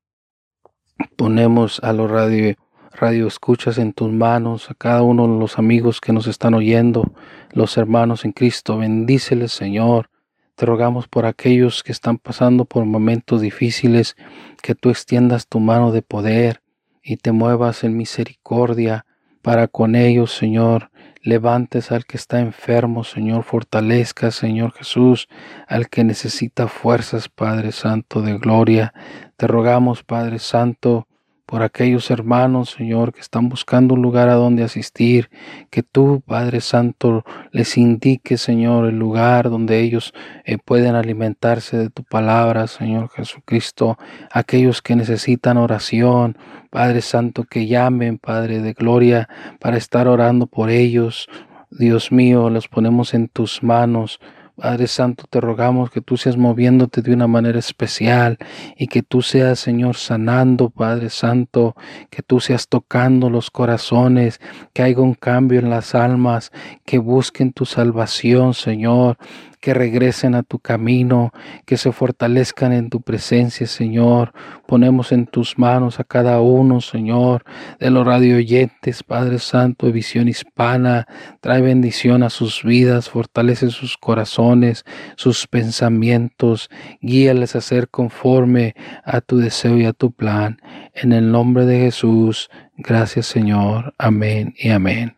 ponemos 1.16 1.80
a 1.82 1.94
los 1.94 2.12
radio, 2.12 3.28
escuchas 3.28 3.78
en 3.78 3.94
tus 3.94 4.12
manos, 4.12 4.70
a 4.70 4.74
cada 4.74 5.04
uno 5.04 5.26
de 5.26 5.40
los 5.40 5.58
amigos 5.58 6.02
que 6.02 6.12
nos 6.12 6.28
están 6.28 6.54
oyendo, 6.54 7.14
los 7.54 7.78
hermanos 7.78 8.26
en 8.26 8.34
Cristo, 8.34 8.80
bendíceles, 8.80 9.54
Señor, 9.54 10.10
te 10.56 10.66
rogamos 10.66 11.08
por 11.08 11.26
aquellos 11.26 11.82
que 11.82 11.94
están 11.94 12.18
pasando 12.18 12.66
por 12.66 12.84
momentos 12.84 13.40
difíciles, 13.40 14.18
que 14.62 14.76
tú 14.76 14.90
extiendas 14.90 15.48
tu 15.48 15.62
mano 15.62 15.94
de 15.94 16.02
poder 16.02 16.62
y 17.02 17.16
te 17.16 17.32
muevas 17.32 17.86
en 17.86 17.96
misericordia 17.96 19.06
para 19.42 19.70
con 19.70 19.96
ellos, 19.96 20.34
Señor. 20.34 20.92
Levantes 21.26 21.94
al 21.94 22.06
que 22.06 22.18
está 22.18 22.42
enfermo, 22.42 23.06
Señor. 23.06 23.44
Fortalezca, 23.44 24.30
Señor 24.30 24.74
Jesús, 24.74 25.30
al 25.68 25.90
que 25.90 26.04
necesita 26.04 26.68
fuerzas, 26.68 27.30
Padre 27.30 27.72
Santo 27.72 28.22
de 28.22 28.38
gloria. 28.38 28.94
Te 29.38 29.48
rogamos, 29.48 30.04
Padre 30.04 30.40
Santo, 30.40 31.08
por 31.46 31.62
aquellos 31.62 32.10
hermanos, 32.10 32.72
Señor, 32.72 33.14
que 33.14 33.20
están 33.20 33.50
buscando 33.50 33.94
un 33.94 34.02
lugar 34.02 34.30
a 34.30 34.36
donde 34.36 34.64
asistir, 34.64 35.30
que 35.70 35.84
tú, 35.84 36.24
Padre 36.26 36.62
Santo, 36.62 37.24
les 37.52 37.78
indique, 37.78 38.38
Señor, 38.38 38.86
el 38.86 38.98
lugar 38.98 39.50
donde 39.50 39.82
ellos 39.82 40.14
eh, 40.46 40.58
pueden 40.58 40.96
alimentarse 40.96 41.78
de 41.78 41.90
tu 41.90 42.04
palabra, 42.04 42.68
Señor 42.68 43.10
Jesucristo, 43.10 43.98
aquellos 44.32 44.82
que 44.82 44.96
necesitan 44.96 45.58
oración, 45.58 46.38
Padre 46.70 47.02
Santo, 47.02 47.44
que 47.44 47.68
llamen, 47.68 48.18
Padre 48.18 48.60
de 48.60 48.74
Gloria, 48.74 49.30
para 49.60 49.78
estar 49.78 50.08
orando 50.08 50.48
por 50.48 50.70
ellos. 50.70 51.28
Dios 51.70 52.12
mío, 52.12 52.50
los 52.50 52.68
ponemos 52.68 53.14
en 53.14 53.28
tus 53.28 53.64
manos. 53.64 54.20
Padre 54.56 54.86
Santo, 54.86 55.24
te 55.28 55.42
rogamos 55.42 55.90
que 55.90 56.00
tú 56.00 56.16
seas 56.16 56.38
moviéndote 56.38 57.02
de 57.02 57.12
una 57.12 57.26
manera 57.26 57.58
especial 57.58 58.38
y 58.78 58.88
que 58.88 59.02
tú 59.02 59.24
seas, 59.24 59.60
Señor, 59.60 59.96
sanando, 59.96 60.70
Padre 60.70 61.10
Santo, 61.10 61.76
que 62.12 62.22
tú 62.22 62.40
seas 62.40 62.68
tocando 62.68 63.32
los 63.32 63.50
corazones, 63.50 64.40
que 64.72 64.84
haya 64.84 65.00
un 65.00 65.16
cambio 65.16 65.60
en 65.60 65.72
las 65.72 65.96
almas, 65.96 66.52
que 66.86 67.00
busquen 67.00 67.52
tu 67.52 67.66
salvación, 67.66 68.54
Señor, 68.54 69.18
que 69.64 69.74
regresen 69.74 70.36
a 70.36 70.44
tu 70.44 70.60
camino, 70.60 71.32
que 71.66 71.78
se 71.78 71.94
fortalezcan 71.94 72.74
en 72.74 72.90
tu 72.90 73.00
presencia, 73.00 73.66
Señor. 73.66 74.34
Ponemos 74.68 75.14
en 75.14 75.26
tus 75.26 75.58
manos 75.58 76.02
a 76.02 76.04
cada 76.04 76.42
uno, 76.42 76.82
Señor, 76.82 77.46
de 77.80 77.90
los 77.90 78.06
radioyentes, 78.06 79.04
Padre 79.04 79.40
Santo, 79.40 79.86
de 79.86 79.94
visión 79.94 80.28
hispana. 80.28 81.08
Trae 81.40 81.62
bendición 81.62 82.24
a 82.24 82.30
sus 82.30 82.62
vidas, 82.66 83.10
fortalece 83.10 83.70
sus 83.70 83.98
corazones, 83.98 84.84
sus 85.16 85.48
pensamientos, 85.48 86.70
guíales 87.00 87.56
a 87.56 87.62
ser 87.62 87.88
conforme 87.88 88.76
a 89.06 89.22
tu 89.22 89.38
deseo 89.38 89.78
y 89.78 89.86
a 89.86 89.94
tu 89.94 90.12
plan. 90.12 90.58
En 90.94 91.14
el 91.14 91.32
nombre 91.32 91.66
de 91.66 91.80
Jesús, 91.80 92.50
gracias 92.76 93.28
Señor. 93.28 93.94
Amén 93.98 94.56
y 94.58 94.72
amén. 94.72 95.16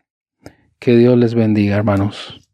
Que 0.78 0.96
Dios 0.96 1.18
les 1.18 1.34
bendiga, 1.34 1.74
hermanos. 1.74 2.45